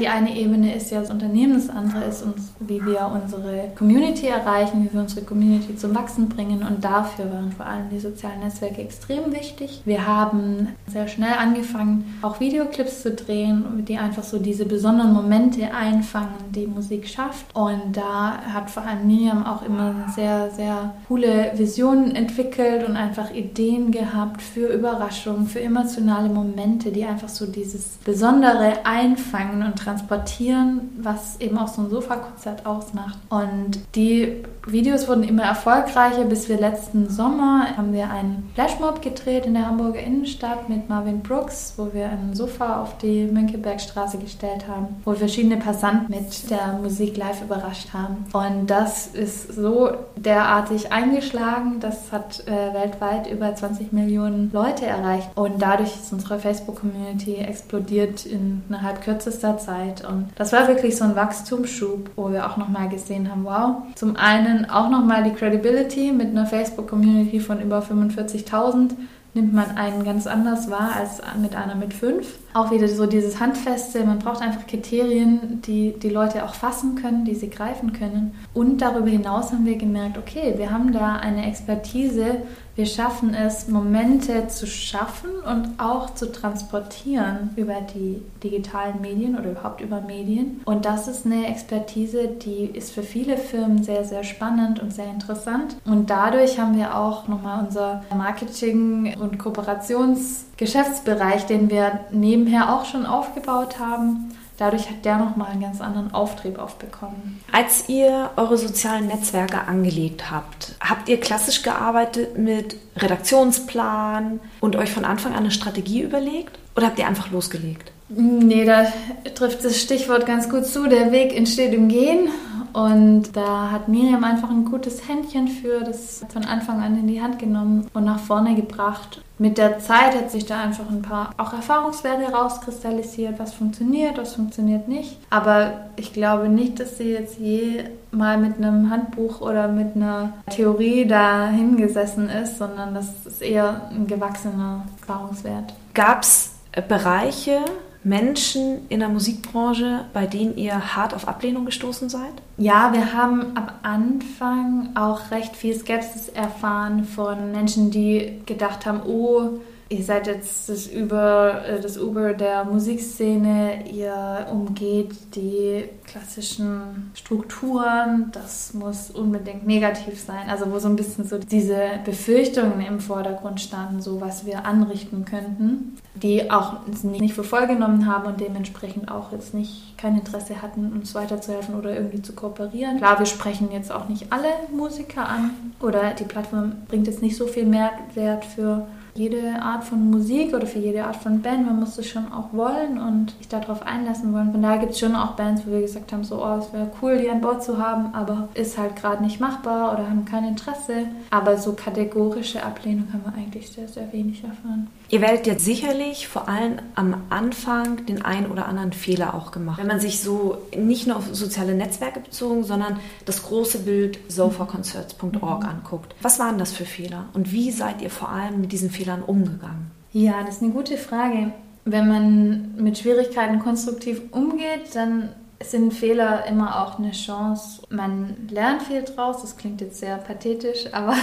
die 0.00 0.08
eine 0.08 0.34
Ebene 0.34 0.74
ist 0.74 0.90
ja 0.90 1.00
das 1.00 1.10
Unternehmen, 1.10 1.52
das 1.54 1.68
andere 1.68 2.04
ist, 2.04 2.22
uns, 2.22 2.52
wie 2.60 2.82
wir 2.84 3.10
unsere 3.12 3.68
Community 3.76 4.26
erreichen, 4.26 4.84
wie 4.84 4.94
wir 4.94 5.02
unsere 5.02 5.26
Community 5.26 5.76
zum 5.76 5.94
Wachsen 5.94 6.30
bringen. 6.30 6.62
Und 6.66 6.82
dafür 6.82 7.30
waren 7.30 7.52
vor 7.52 7.66
allem 7.66 7.90
die 7.90 8.00
sozialen 8.00 8.40
Netzwerke 8.40 8.80
extrem 8.80 9.30
wichtig. 9.32 9.82
Wir 9.84 10.06
haben 10.06 10.68
sehr 10.86 11.06
schnell 11.06 11.34
angefangen, 11.38 12.18
auch 12.22 12.40
Videoclips 12.40 13.02
zu 13.02 13.10
drehen, 13.10 13.84
die 13.86 13.98
einfach 13.98 14.22
so 14.22 14.38
diese 14.38 14.64
besonderen 14.64 15.12
Momente 15.12 15.74
einfangen, 15.74 16.36
die 16.54 16.66
Musik 16.66 17.06
schafft. 17.06 17.54
Und 17.54 17.92
da 17.92 18.38
hat 18.54 18.70
vor 18.70 18.84
allem 18.84 19.06
Miriam 19.06 19.44
auch 19.44 19.62
immer 19.62 20.06
sehr, 20.14 20.50
sehr 20.50 20.94
coole 21.06 21.52
Visionen 21.56 22.14
entwickelt 22.16 22.88
und 22.88 22.96
einfach 22.96 23.30
Ideen 23.42 23.90
gehabt 23.90 24.42
für 24.42 24.66
Überraschungen, 24.66 25.46
für 25.46 25.60
emotionale 25.60 26.28
Momente, 26.28 26.92
die 26.92 27.04
einfach 27.04 27.28
so 27.28 27.46
dieses 27.46 27.98
Besondere 28.04 28.84
einfangen 28.84 29.62
und 29.62 29.78
transportieren, 29.78 30.90
was 31.00 31.40
eben 31.40 31.58
auch 31.58 31.68
so 31.68 31.82
ein 31.82 31.90
Sofakonzert 31.90 32.66
ausmacht. 32.66 33.18
Und 33.28 33.80
die 33.94 34.42
Videos 34.66 35.08
wurden 35.08 35.24
immer 35.24 35.42
erfolgreicher, 35.42 36.24
bis 36.24 36.48
wir 36.48 36.58
letzten 36.58 37.08
Sommer 37.08 37.76
haben 37.76 37.92
wir 37.92 38.10
einen 38.10 38.50
Flashmob 38.54 39.02
gedreht 39.02 39.46
in 39.46 39.54
der 39.54 39.66
Hamburger 39.66 40.00
Innenstadt 40.00 40.68
mit 40.68 40.88
Marvin 40.88 41.20
Brooks, 41.20 41.74
wo 41.76 41.92
wir 41.92 42.08
ein 42.08 42.34
Sofa 42.34 42.82
auf 42.82 42.98
die 42.98 43.26
Mönckebergstraße 43.26 44.18
gestellt 44.18 44.66
haben, 44.68 45.00
wo 45.04 45.14
verschiedene 45.14 45.56
Passanten 45.56 46.14
mit 46.14 46.50
der 46.50 46.78
Musik 46.80 47.16
live 47.16 47.42
überrascht 47.42 47.92
haben. 47.92 48.26
Und 48.32 48.68
das 48.68 49.08
ist 49.08 49.54
so 49.54 49.90
derartig 50.16 50.92
eingeschlagen, 50.92 51.80
das 51.80 52.12
hat 52.12 52.46
äh, 52.46 52.74
weltweit 52.74 53.26
über 53.32 53.54
20 53.54 53.92
Millionen 53.92 54.50
Leute 54.52 54.86
erreicht. 54.86 55.30
Und 55.34 55.60
dadurch 55.60 55.94
ist 55.94 56.12
unsere 56.12 56.38
Facebook-Community 56.38 57.36
explodiert 57.36 58.26
innerhalb 58.26 59.02
kürzester 59.02 59.58
Zeit. 59.58 60.06
Und 60.06 60.28
das 60.36 60.52
war 60.52 60.68
wirklich 60.68 60.96
so 60.96 61.04
ein 61.04 61.16
Wachstumsschub, 61.16 62.10
wo 62.16 62.30
wir 62.30 62.46
auch 62.48 62.56
nochmal 62.56 62.88
gesehen 62.88 63.30
haben, 63.30 63.44
wow, 63.44 63.82
zum 63.94 64.16
einen 64.16 64.68
auch 64.68 64.90
nochmal 64.90 65.24
die 65.24 65.32
Credibility 65.32 66.12
mit 66.12 66.28
einer 66.28 66.46
Facebook-Community 66.46 67.40
von 67.40 67.60
über 67.60 67.80
45.000 67.80 68.90
nimmt 69.34 69.54
man 69.54 69.76
einen 69.76 70.04
ganz 70.04 70.26
anders 70.26 70.70
wahr 70.70 70.90
als 70.98 71.20
mit 71.40 71.56
einer 71.56 71.74
mit 71.74 71.94
fünf. 71.94 72.38
Auch 72.54 72.70
wieder 72.70 72.88
so 72.88 73.06
dieses 73.06 73.40
Handfeste, 73.40 74.04
man 74.04 74.18
braucht 74.18 74.42
einfach 74.42 74.66
Kriterien, 74.66 75.62
die 75.62 75.94
die 75.98 76.10
Leute 76.10 76.44
auch 76.44 76.54
fassen 76.54 76.96
können, 76.96 77.24
die 77.24 77.34
sie 77.34 77.50
greifen 77.50 77.92
können. 77.92 78.34
Und 78.54 78.82
darüber 78.82 79.08
hinaus 79.08 79.52
haben 79.52 79.64
wir 79.64 79.76
gemerkt, 79.76 80.18
okay, 80.18 80.54
wir 80.56 80.70
haben 80.70 80.92
da 80.92 81.16
eine 81.16 81.46
Expertise, 81.46 82.42
wir 82.74 82.86
schaffen 82.86 83.34
es, 83.34 83.68
Momente 83.68 84.48
zu 84.48 84.66
schaffen 84.66 85.28
und 85.44 85.78
auch 85.78 86.14
zu 86.14 86.32
transportieren 86.32 87.50
über 87.56 87.76
die 87.94 88.22
digitalen 88.42 89.02
Medien 89.02 89.38
oder 89.38 89.50
überhaupt 89.50 89.82
über 89.82 90.00
Medien. 90.00 90.62
Und 90.64 90.86
das 90.86 91.06
ist 91.06 91.26
eine 91.26 91.48
Expertise, 91.48 92.28
die 92.28 92.70
ist 92.72 92.92
für 92.92 93.02
viele 93.02 93.36
Firmen 93.36 93.82
sehr, 93.82 94.04
sehr 94.04 94.24
spannend 94.24 94.80
und 94.80 94.94
sehr 94.94 95.10
interessant. 95.10 95.76
Und 95.84 96.08
dadurch 96.08 96.58
haben 96.58 96.78
wir 96.78 96.96
auch 96.96 97.28
nochmal 97.28 97.62
unser 97.62 98.04
Marketing- 98.16 99.18
und 99.20 99.38
Kooperationsgeschäftsbereich, 99.38 101.44
den 101.44 101.68
wir 101.68 102.00
nebenher 102.42 102.74
auch 102.74 102.84
schon 102.84 103.06
aufgebaut 103.06 103.78
haben, 103.78 104.36
dadurch 104.56 104.88
hat 104.90 105.04
der 105.04 105.16
nochmal 105.16 105.52
einen 105.52 105.62
ganz 105.62 105.80
anderen 105.80 106.12
Auftrieb 106.12 106.58
aufbekommen. 106.58 107.40
Als 107.52 107.88
ihr 107.88 108.30
eure 108.36 108.58
sozialen 108.58 109.06
Netzwerke 109.06 109.66
angelegt 109.66 110.30
habt, 110.30 110.74
habt 110.80 111.08
ihr 111.08 111.20
klassisch 111.20 111.62
gearbeitet 111.62 112.38
mit 112.38 112.76
Redaktionsplan 112.96 114.40
und 114.60 114.76
euch 114.76 114.90
von 114.90 115.04
Anfang 115.04 115.32
an 115.32 115.40
eine 115.40 115.50
Strategie 115.50 116.02
überlegt 116.02 116.58
oder 116.76 116.86
habt 116.86 116.98
ihr 116.98 117.06
einfach 117.06 117.30
losgelegt? 117.30 117.92
Nee, 118.08 118.66
da 118.66 118.92
trifft 119.34 119.64
das 119.64 119.80
Stichwort 119.80 120.26
ganz 120.26 120.50
gut 120.50 120.66
zu. 120.66 120.86
Der 120.86 121.12
Weg 121.12 121.34
entsteht 121.34 121.72
im 121.72 121.88
Gehen. 121.88 122.28
Und 122.72 123.36
da 123.36 123.70
hat 123.70 123.88
Miriam 123.88 124.24
einfach 124.24 124.50
ein 124.50 124.64
gutes 124.64 125.08
Händchen 125.08 125.48
für, 125.48 125.80
das 125.80 126.24
von 126.32 126.44
Anfang 126.44 126.80
an 126.80 126.98
in 126.98 127.06
die 127.06 127.22
Hand 127.22 127.38
genommen 127.38 127.86
und 127.92 128.04
nach 128.04 128.18
vorne 128.18 128.54
gebracht 128.54 129.22
mit 129.42 129.58
der 129.58 129.80
Zeit 129.80 130.14
hat 130.14 130.30
sich 130.30 130.46
da 130.46 130.60
einfach 130.60 130.88
ein 130.88 131.02
paar 131.02 131.30
auch 131.36 131.52
Erfahrungswerte 131.52 132.32
rauskristallisiert, 132.32 133.40
was 133.40 133.52
funktioniert, 133.52 134.16
was 134.16 134.34
funktioniert 134.34 134.86
nicht. 134.86 135.18
Aber 135.30 135.88
ich 135.96 136.12
glaube 136.12 136.48
nicht, 136.48 136.78
dass 136.78 136.98
sie 136.98 137.10
jetzt 137.10 137.40
je 137.40 137.82
mal 138.12 138.38
mit 138.38 138.58
einem 138.58 138.88
Handbuch 138.88 139.40
oder 139.40 139.66
mit 139.66 139.96
einer 139.96 140.34
Theorie 140.48 141.06
da 141.06 141.48
hingesessen 141.48 142.28
ist, 142.28 142.58
sondern 142.58 142.94
das 142.94 143.26
ist 143.26 143.42
eher 143.42 143.90
ein 143.90 144.06
gewachsener 144.06 144.84
Erfahrungswert. 145.00 145.74
Gab 145.92 146.22
es 146.22 146.52
Bereiche, 146.86 147.58
Menschen 148.04 148.88
in 148.88 149.00
der 149.00 149.08
Musikbranche, 149.08 150.06
bei 150.12 150.26
denen 150.26 150.56
ihr 150.56 150.96
hart 150.96 151.14
auf 151.14 151.28
Ablehnung 151.28 151.64
gestoßen 151.64 152.08
seid? 152.08 152.32
Ja, 152.56 152.92
wir 152.92 153.12
haben 153.12 153.56
am 153.56 153.68
Anfang 153.82 154.90
auch 154.96 155.30
recht 155.30 155.56
viel 155.56 155.74
Skepsis 155.74 156.28
erfahren 156.28 157.04
von 157.04 157.52
Menschen, 157.52 157.90
die 157.90 158.40
gedacht 158.46 158.86
haben, 158.86 159.02
oh, 159.06 159.60
ihr 159.92 160.02
seid 160.02 160.26
jetzt 160.26 160.68
das 160.68 160.88
Uber, 160.88 161.64
äh, 161.66 161.80
das 161.80 161.98
Uber 161.98 162.32
der 162.32 162.64
Musikszene, 162.64 163.90
ihr 163.90 164.46
umgeht 164.50 165.14
die 165.34 165.84
klassischen 166.06 167.10
Strukturen, 167.14 168.30
das 168.32 168.74
muss 168.74 169.10
unbedingt 169.10 169.66
negativ 169.66 170.20
sein. 170.20 170.48
Also 170.48 170.70
wo 170.72 170.78
so 170.78 170.88
ein 170.88 170.96
bisschen 170.96 171.26
so 171.26 171.38
diese 171.38 172.00
Befürchtungen 172.04 172.80
im 172.80 173.00
Vordergrund 173.00 173.60
standen, 173.60 174.00
so 174.00 174.20
was 174.20 174.46
wir 174.46 174.64
anrichten 174.64 175.24
könnten, 175.24 175.96
die 176.14 176.50
auch 176.50 176.86
nicht 177.02 177.34
für 177.34 177.44
voll 177.44 177.66
genommen 177.66 178.06
haben 178.06 178.26
und 178.26 178.40
dementsprechend 178.40 179.10
auch 179.10 179.32
jetzt 179.32 179.54
nicht 179.54 179.96
kein 179.98 180.16
Interesse 180.16 180.62
hatten, 180.62 180.92
uns 180.92 181.14
weiterzuhelfen 181.14 181.74
oder 181.74 181.94
irgendwie 181.94 182.22
zu 182.22 182.32
kooperieren. 182.32 182.98
Klar, 182.98 183.18
wir 183.18 183.26
sprechen 183.26 183.70
jetzt 183.72 183.92
auch 183.92 184.08
nicht 184.08 184.32
alle 184.32 184.48
Musiker 184.74 185.28
an 185.28 185.50
oder 185.80 186.12
die 186.14 186.24
Plattform 186.24 186.72
bringt 186.88 187.06
jetzt 187.06 187.22
nicht 187.22 187.36
so 187.36 187.46
viel 187.46 187.66
Mehrwert 187.66 188.44
für 188.44 188.86
jede 189.14 189.60
Art 189.60 189.84
von 189.84 190.10
Musik 190.10 190.54
oder 190.54 190.66
für 190.66 190.78
jede 190.78 191.04
Art 191.04 191.16
von 191.16 191.42
Band. 191.42 191.66
Man 191.66 191.80
muss 191.80 191.98
es 191.98 192.08
schon 192.08 192.32
auch 192.32 192.52
wollen 192.52 192.98
und 192.98 193.32
sich 193.38 193.48
darauf 193.48 193.82
einlassen 193.82 194.32
wollen. 194.32 194.52
Von 194.52 194.62
daher 194.62 194.78
gibt 194.78 194.92
es 194.92 194.98
schon 194.98 195.14
auch 195.14 195.32
Bands, 195.32 195.62
wo 195.66 195.72
wir 195.72 195.82
gesagt 195.82 196.12
haben, 196.12 196.24
so, 196.24 196.42
oh, 196.42 196.58
es 196.58 196.72
wäre 196.72 196.90
cool, 197.02 197.18
die 197.18 197.30
an 197.30 197.40
Bord 197.40 197.62
zu 197.62 197.78
haben, 197.78 198.14
aber 198.14 198.48
ist 198.54 198.78
halt 198.78 198.96
gerade 198.96 199.22
nicht 199.22 199.40
machbar 199.40 199.92
oder 199.92 200.08
haben 200.08 200.24
kein 200.24 200.44
Interesse. 200.44 201.06
Aber 201.30 201.56
so 201.58 201.74
kategorische 201.74 202.62
Ablehnung 202.62 203.12
haben 203.12 203.22
wir 203.24 203.34
eigentlich 203.34 203.70
sehr, 203.70 203.88
sehr 203.88 204.10
wenig 204.12 204.42
erfahren. 204.42 204.88
Ihr 205.12 205.20
werdet 205.20 205.46
jetzt 205.46 205.66
sicherlich 205.66 206.26
vor 206.26 206.48
allem 206.48 206.78
am 206.94 207.24
Anfang 207.28 208.06
den 208.06 208.24
einen 208.24 208.46
oder 208.50 208.64
anderen 208.64 208.94
Fehler 208.94 209.34
auch 209.34 209.50
gemacht. 209.52 209.78
Wenn 209.78 209.86
man 209.86 210.00
sich 210.00 210.22
so 210.22 210.56
nicht 210.74 211.06
nur 211.06 211.16
auf 211.16 211.26
soziale 211.32 211.74
Netzwerke 211.74 212.20
bezogen, 212.20 212.64
sondern 212.64 212.98
das 213.26 213.42
große 213.42 213.80
Bild 213.80 214.18
sofaconcerts.org 214.28 215.62
mhm. 215.62 215.68
anguckt. 215.68 216.14
Was 216.22 216.38
waren 216.38 216.56
das 216.56 216.72
für 216.72 216.86
Fehler 216.86 217.26
und 217.34 217.52
wie 217.52 217.70
seid 217.70 218.00
ihr 218.00 218.08
vor 218.08 218.30
allem 218.30 218.62
mit 218.62 218.72
diesen 218.72 218.88
Fehlern 218.88 219.22
umgegangen? 219.22 219.90
Ja, 220.14 220.42
das 220.46 220.56
ist 220.56 220.62
eine 220.62 220.72
gute 220.72 220.96
Frage. 220.96 221.52
Wenn 221.84 222.08
man 222.08 222.74
mit 222.76 222.96
Schwierigkeiten 222.96 223.58
konstruktiv 223.58 224.22
umgeht, 224.30 224.94
dann 224.94 225.34
sind 225.62 225.92
Fehler 225.92 226.46
immer 226.46 226.82
auch 226.82 226.98
eine 226.98 227.10
Chance. 227.10 227.82
Man 227.90 228.48
lernt 228.48 228.80
viel 228.84 229.02
draus. 229.02 229.42
Das 229.42 229.58
klingt 229.58 229.82
jetzt 229.82 230.00
sehr 230.00 230.16
pathetisch, 230.16 230.86
aber 230.90 231.14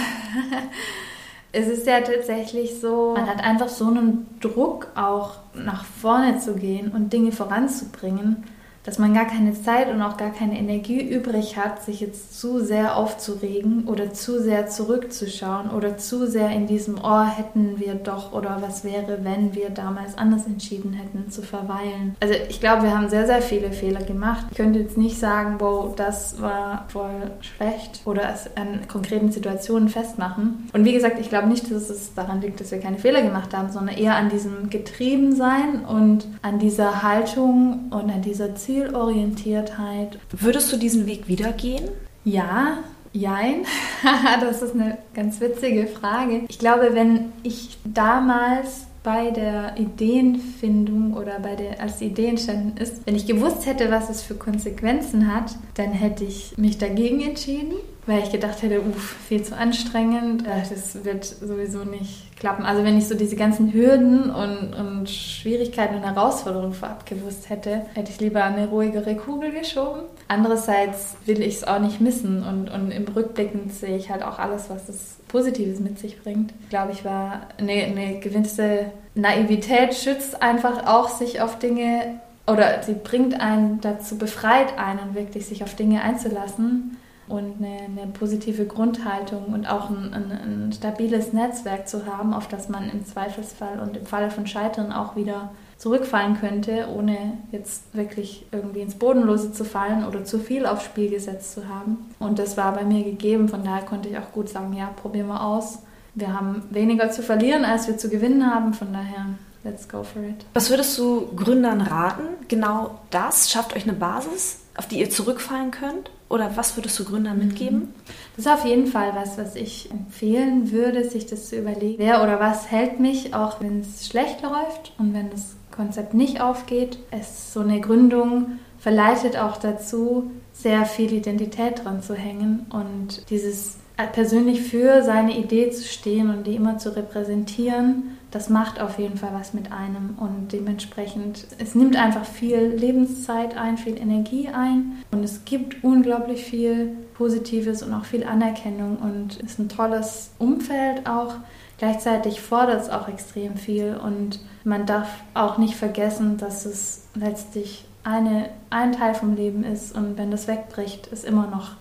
es 1.52 1.66
ist 1.66 1.86
ja 1.86 2.00
tatsächlich 2.00 2.80
so, 2.80 3.14
man 3.16 3.26
hat 3.26 3.42
einfach 3.42 3.68
so 3.68 3.86
einen 3.86 4.38
Druck 4.40 4.88
auch 4.94 5.38
nach 5.54 5.84
vorne 5.84 6.38
zu 6.38 6.54
gehen 6.54 6.92
und 6.92 7.12
Dinge 7.12 7.32
voranzubringen 7.32 8.44
dass 8.84 8.98
man 8.98 9.12
gar 9.12 9.26
keine 9.26 9.60
Zeit 9.60 9.90
und 9.90 10.00
auch 10.00 10.16
gar 10.16 10.30
keine 10.30 10.58
Energie 10.58 11.00
übrig 11.00 11.56
hat, 11.56 11.82
sich 11.82 12.00
jetzt 12.00 12.40
zu 12.40 12.64
sehr 12.64 12.96
aufzuregen 12.96 13.86
oder 13.86 14.12
zu 14.12 14.42
sehr 14.42 14.68
zurückzuschauen 14.68 15.70
oder 15.70 15.98
zu 15.98 16.26
sehr 16.26 16.50
in 16.50 16.66
diesem 16.66 16.98
Oh 17.02 17.24
hätten 17.24 17.78
wir 17.78 17.94
doch 17.94 18.32
oder 18.32 18.58
was 18.60 18.84
wäre, 18.84 19.18
wenn 19.22 19.54
wir 19.54 19.70
damals 19.70 20.16
anders 20.16 20.46
entschieden 20.46 20.94
hätten, 20.94 21.30
zu 21.30 21.42
verweilen. 21.42 22.16
Also 22.20 22.34
ich 22.48 22.60
glaube, 22.60 22.84
wir 22.84 22.96
haben 22.96 23.08
sehr, 23.10 23.26
sehr 23.26 23.42
viele 23.42 23.72
Fehler 23.72 24.02
gemacht. 24.02 24.46
Ich 24.50 24.56
könnte 24.56 24.78
jetzt 24.78 24.96
nicht 24.96 25.18
sagen, 25.18 25.56
wow, 25.58 25.94
das 25.94 26.40
war 26.40 26.86
voll 26.88 27.30
schlecht 27.40 28.00
oder 28.06 28.32
es 28.32 28.48
an 28.56 28.88
konkreten 28.88 29.30
Situationen 29.30 29.88
festmachen. 29.88 30.70
Und 30.72 30.84
wie 30.84 30.92
gesagt, 30.92 31.20
ich 31.20 31.28
glaube 31.28 31.48
nicht, 31.48 31.70
dass 31.70 31.90
es 31.90 32.14
daran 32.14 32.40
liegt, 32.40 32.60
dass 32.60 32.70
wir 32.70 32.80
keine 32.80 32.98
Fehler 32.98 33.22
gemacht 33.22 33.54
haben, 33.54 33.70
sondern 33.70 33.96
eher 33.96 34.16
an 34.16 34.30
diesem 34.30 34.70
Getriebensein 34.70 35.84
und 35.84 36.26
an 36.40 36.58
dieser 36.58 37.02
Haltung 37.02 37.90
und 37.90 38.10
an 38.10 38.22
dieser 38.22 38.54
Ziel 38.54 38.69
Zielorientiertheit. 38.70 40.20
Würdest 40.30 40.72
du 40.72 40.76
diesen 40.76 41.06
Weg 41.06 41.26
wieder 41.26 41.50
gehen? 41.52 41.88
Ja, 42.24 42.78
jein. 43.12 43.64
das 44.40 44.62
ist 44.62 44.74
eine 44.74 44.98
ganz 45.12 45.40
witzige 45.40 45.88
Frage. 45.88 46.42
Ich 46.48 46.60
glaube, 46.60 46.90
wenn 46.92 47.32
ich 47.42 47.78
damals 47.84 48.86
bei 49.02 49.32
der 49.32 49.74
Ideenfindung 49.76 51.14
oder 51.14 51.40
bei 51.40 51.56
der, 51.56 51.80
als 51.80 51.98
die 51.98 52.06
Idee 52.06 52.28
entstanden 52.28 52.76
ist, 52.76 53.04
wenn 53.06 53.16
ich 53.16 53.26
gewusst 53.26 53.66
hätte, 53.66 53.90
was 53.90 54.08
es 54.08 54.22
für 54.22 54.34
Konsequenzen 54.34 55.34
hat, 55.34 55.56
dann 55.74 55.90
hätte 55.90 56.22
ich 56.22 56.56
mich 56.56 56.78
dagegen 56.78 57.22
entschieden, 57.22 57.74
weil 58.06 58.22
ich 58.22 58.32
gedacht 58.32 58.62
hätte, 58.62 58.80
uff, 58.80 59.16
viel 59.28 59.42
zu 59.42 59.56
anstrengend, 59.56 60.46
äh, 60.46 60.62
das 60.68 61.04
wird 61.04 61.24
sowieso 61.24 61.84
nicht 61.84 62.36
klappen. 62.38 62.64
Also 62.64 62.82
wenn 62.84 62.96
ich 62.96 63.06
so 63.06 63.14
diese 63.14 63.36
ganzen 63.36 63.72
Hürden 63.72 64.30
und, 64.30 64.74
und 64.74 65.10
Schwierigkeiten 65.10 65.96
und 65.96 66.02
Herausforderungen 66.02 66.72
vorab 66.72 67.04
gewusst 67.06 67.50
hätte, 67.50 67.82
hätte 67.94 68.10
ich 68.10 68.20
lieber 68.20 68.42
eine 68.42 68.68
ruhigere 68.68 69.14
Kugel 69.14 69.52
geschoben. 69.52 70.02
Andererseits 70.28 71.16
will 71.26 71.40
ich 71.42 71.56
es 71.56 71.64
auch 71.64 71.78
nicht 71.78 72.00
missen 72.00 72.42
und, 72.42 72.70
und 72.70 72.90
im 72.90 73.04
Rückblickend 73.04 73.72
sehe 73.72 73.96
ich 73.96 74.10
halt 74.10 74.22
auch 74.22 74.38
alles, 74.38 74.70
was 74.70 74.86
das 74.86 75.16
Positives 75.28 75.80
mit 75.80 75.98
sich 75.98 76.20
bringt. 76.22 76.52
Ich 76.62 76.70
glaube, 76.70 76.92
ich 76.92 77.04
war 77.04 77.42
eine, 77.58 77.72
eine 77.72 78.18
gewisse 78.20 78.86
Naivität 79.14 79.94
schützt 79.94 80.42
einfach 80.42 80.86
auch 80.86 81.08
sich 81.08 81.40
auf 81.40 81.58
Dinge 81.58 82.20
oder 82.46 82.82
sie 82.82 82.94
bringt 82.94 83.38
einen 83.38 83.80
dazu, 83.80 84.16
befreit 84.16 84.78
einen 84.78 85.14
wirklich, 85.14 85.46
sich 85.46 85.62
auf 85.62 85.74
Dinge 85.74 86.02
einzulassen 86.02 86.96
und 87.30 87.56
eine, 87.58 88.02
eine 88.02 88.12
positive 88.12 88.66
Grundhaltung 88.66 89.46
und 89.46 89.66
auch 89.66 89.88
ein, 89.88 90.12
ein, 90.12 90.32
ein, 90.32 90.72
stabiles 90.72 91.32
Netzwerk 91.32 91.88
zu 91.88 92.06
haben, 92.06 92.34
auf 92.34 92.48
das 92.48 92.68
man 92.68 92.90
im 92.90 93.06
Zweifelsfall 93.06 93.80
und 93.80 93.96
im 93.96 94.06
Falle 94.06 94.30
von 94.30 94.46
Scheitern 94.46 94.92
auch 94.92 95.16
wieder 95.16 95.50
zurückfallen 95.78 96.38
könnte, 96.38 96.88
ohne 96.94 97.38
jetzt 97.52 97.94
wirklich 97.94 98.44
irgendwie 98.52 98.80
ins 98.80 98.96
Bodenlose 98.96 99.52
zu 99.52 99.64
fallen 99.64 100.04
oder 100.04 100.24
zu 100.24 100.38
viel 100.38 100.66
aufs 100.66 100.84
Spiel 100.84 101.08
gesetzt 101.08 101.54
zu 101.54 101.68
haben. 101.68 102.10
Und 102.18 102.38
das 102.38 102.56
war 102.56 102.74
bei 102.74 102.84
mir 102.84 103.02
gegeben, 103.02 103.48
von 103.48 103.64
daher 103.64 103.86
konnte 103.86 104.10
ich 104.10 104.18
auch 104.18 104.32
gut 104.32 104.50
sagen, 104.50 104.74
ja, 104.74 104.90
probieren 105.00 105.28
wir 105.28 105.42
aus. 105.42 105.78
Wir 106.14 106.34
haben 106.34 106.64
weniger 106.70 107.10
zu 107.10 107.22
verlieren, 107.22 107.64
als 107.64 107.86
wir 107.86 107.96
zu 107.96 108.10
gewinnen 108.10 108.44
haben, 108.44 108.74
von 108.74 108.92
daher 108.92 109.26
let's 109.64 109.88
go 109.88 110.02
for 110.02 110.22
it. 110.22 110.44
Was 110.54 110.68
würdest 110.68 110.98
du 110.98 111.28
Gründern 111.34 111.80
raten? 111.80 112.24
Genau 112.48 112.98
das 113.10 113.50
schafft 113.50 113.74
euch 113.74 113.84
eine 113.84 113.94
Basis, 113.94 114.60
auf 114.76 114.86
die 114.86 115.00
ihr 115.00 115.10
zurückfallen 115.10 115.70
könnt? 115.70 116.10
Oder 116.30 116.56
was 116.56 116.76
würdest 116.76 116.98
du 116.98 117.04
Gründern 117.04 117.38
mitgeben? 117.38 117.92
Das 118.36 118.46
ist 118.46 118.52
auf 118.52 118.64
jeden 118.64 118.86
Fall 118.86 119.12
was, 119.14 119.36
was 119.36 119.56
ich 119.56 119.90
empfehlen 119.90 120.70
würde, 120.70 121.04
sich 121.04 121.26
das 121.26 121.48
zu 121.48 121.56
überlegen. 121.56 121.98
Wer 121.98 122.22
oder 122.22 122.40
was 122.40 122.70
hält 122.70 123.00
mich, 123.00 123.34
auch 123.34 123.60
wenn 123.60 123.80
es 123.80 124.06
schlecht 124.06 124.40
läuft 124.40 124.94
und 124.96 125.12
wenn 125.12 125.28
das 125.28 125.56
Konzept 125.70 126.14
nicht 126.14 126.40
aufgeht. 126.40 126.98
Es 127.10 127.52
so 127.52 127.60
eine 127.60 127.80
Gründung 127.80 128.58
verleitet 128.78 129.36
auch 129.36 129.56
dazu, 129.56 130.30
sehr 130.52 130.86
viel 130.86 131.12
Identität 131.12 131.84
dran 131.84 132.02
zu 132.02 132.14
hängen 132.14 132.66
und 132.70 133.28
dieses 133.30 133.78
persönlich 134.06 134.62
für 134.62 135.02
seine 135.02 135.36
Idee 135.36 135.70
zu 135.70 135.84
stehen 135.84 136.30
und 136.30 136.46
die 136.46 136.54
immer 136.54 136.78
zu 136.78 136.94
repräsentieren, 136.94 138.18
das 138.30 138.48
macht 138.48 138.80
auf 138.80 138.98
jeden 138.98 139.16
Fall 139.16 139.30
was 139.32 139.54
mit 139.54 139.72
einem. 139.72 140.16
Und 140.18 140.52
dementsprechend, 140.52 141.46
es 141.58 141.74
nimmt 141.74 141.96
einfach 141.96 142.24
viel 142.24 142.58
Lebenszeit 142.76 143.56
ein, 143.56 143.76
viel 143.76 143.98
Energie 143.98 144.48
ein. 144.48 145.02
Und 145.10 145.24
es 145.24 145.44
gibt 145.44 145.82
unglaublich 145.82 146.44
viel 146.44 146.96
Positives 147.14 147.82
und 147.82 147.92
auch 147.92 148.04
viel 148.04 148.24
Anerkennung. 148.24 148.98
Und 148.98 149.40
ist 149.40 149.58
ein 149.58 149.68
tolles 149.68 150.30
Umfeld 150.38 151.08
auch. 151.08 151.34
Gleichzeitig 151.78 152.40
fordert 152.40 152.82
es 152.82 152.90
auch 152.90 153.08
extrem 153.08 153.56
viel. 153.56 153.96
Und 153.96 154.38
man 154.62 154.86
darf 154.86 155.08
auch 155.34 155.58
nicht 155.58 155.74
vergessen, 155.74 156.36
dass 156.36 156.66
es 156.66 157.06
letztlich 157.14 157.84
eine, 158.04 158.50
ein 158.70 158.92
Teil 158.92 159.14
vom 159.14 159.34
Leben 159.34 159.64
ist. 159.64 159.92
Und 159.96 160.16
wenn 160.16 160.30
das 160.30 160.46
wegbricht, 160.46 161.08
ist 161.08 161.24
immer 161.24 161.48
noch 161.48 161.72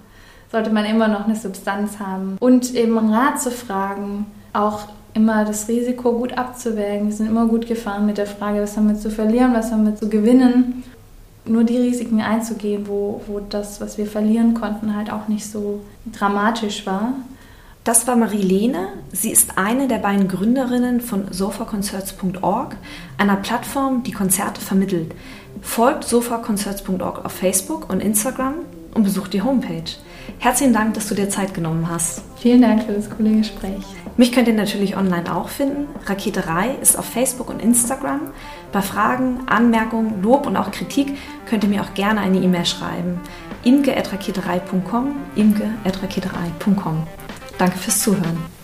sollte 0.51 0.69
man 0.69 0.85
immer 0.85 1.07
noch 1.07 1.25
eine 1.25 1.35
Substanz 1.35 1.99
haben. 1.99 2.37
Und 2.39 2.73
eben 2.73 2.97
Rat 2.97 3.41
zu 3.41 3.51
fragen, 3.51 4.25
auch 4.53 4.87
immer 5.13 5.45
das 5.45 5.67
Risiko 5.67 6.13
gut 6.13 6.37
abzuwägen. 6.37 7.07
Wir 7.07 7.15
sind 7.15 7.27
immer 7.27 7.47
gut 7.47 7.67
gefahren 7.67 8.05
mit 8.05 8.17
der 8.17 8.27
Frage, 8.27 8.61
was 8.61 8.77
haben 8.77 8.87
wir 8.87 8.99
zu 8.99 9.09
verlieren, 9.09 9.53
was 9.53 9.71
haben 9.71 9.85
wir 9.85 9.95
zu 9.95 10.09
gewinnen. 10.09 10.83
Nur 11.45 11.63
die 11.63 11.77
Risiken 11.77 12.21
einzugehen, 12.21 12.87
wo, 12.87 13.21
wo 13.27 13.39
das, 13.39 13.81
was 13.81 13.97
wir 13.97 14.05
verlieren 14.05 14.53
konnten, 14.53 14.95
halt 14.95 15.11
auch 15.11 15.27
nicht 15.27 15.49
so 15.49 15.81
dramatisch 16.11 16.85
war. 16.85 17.13
Das 17.83 18.05
war 18.07 18.15
Marie-Lene. 18.15 18.89
Sie 19.11 19.31
ist 19.31 19.57
eine 19.57 19.87
der 19.87 19.97
beiden 19.97 20.27
Gründerinnen 20.27 21.01
von 21.01 21.31
sofaconcerts.org, 21.31 22.75
einer 23.17 23.37
Plattform, 23.37 24.03
die 24.03 24.11
Konzerte 24.11 24.61
vermittelt. 24.61 25.13
Folgt 25.61 26.03
sofaconcerts.org 26.03 27.25
auf 27.25 27.31
Facebook 27.31 27.89
und 27.89 28.01
Instagram 28.01 28.55
und 28.93 29.03
besucht 29.03 29.33
die 29.33 29.41
Homepage. 29.41 29.91
Herzlichen 30.39 30.73
Dank, 30.73 30.93
dass 30.93 31.07
du 31.09 31.15
dir 31.15 31.29
Zeit 31.29 31.53
genommen 31.53 31.89
hast. 31.89 32.21
Vielen 32.37 32.61
Dank 32.61 32.83
für 32.83 32.93
das 32.93 33.09
coole 33.09 33.35
Gespräch. 33.35 33.83
Mich 34.15 34.31
könnt 34.31 34.47
ihr 34.47 34.53
natürlich 34.53 34.95
online 34.95 35.33
auch 35.33 35.49
finden. 35.49 35.87
Raketerei 36.05 36.75
ist 36.81 36.97
auf 36.97 37.05
Facebook 37.05 37.49
und 37.49 37.61
Instagram. 37.61 38.21
Bei 38.71 38.81
Fragen, 38.81 39.41
Anmerkungen, 39.47 40.21
Lob 40.21 40.47
und 40.47 40.55
auch 40.55 40.71
Kritik 40.71 41.17
könnt 41.49 41.65
ihr 41.65 41.69
mir 41.69 41.81
auch 41.81 41.93
gerne 41.93 42.21
eine 42.21 42.39
E-Mail 42.39 42.65
schreiben. 42.65 43.19
imge.raketerei.com 43.65 45.15
imge.raketerei.com 45.35 47.07
Danke 47.57 47.77
fürs 47.77 47.99
Zuhören. 47.99 48.58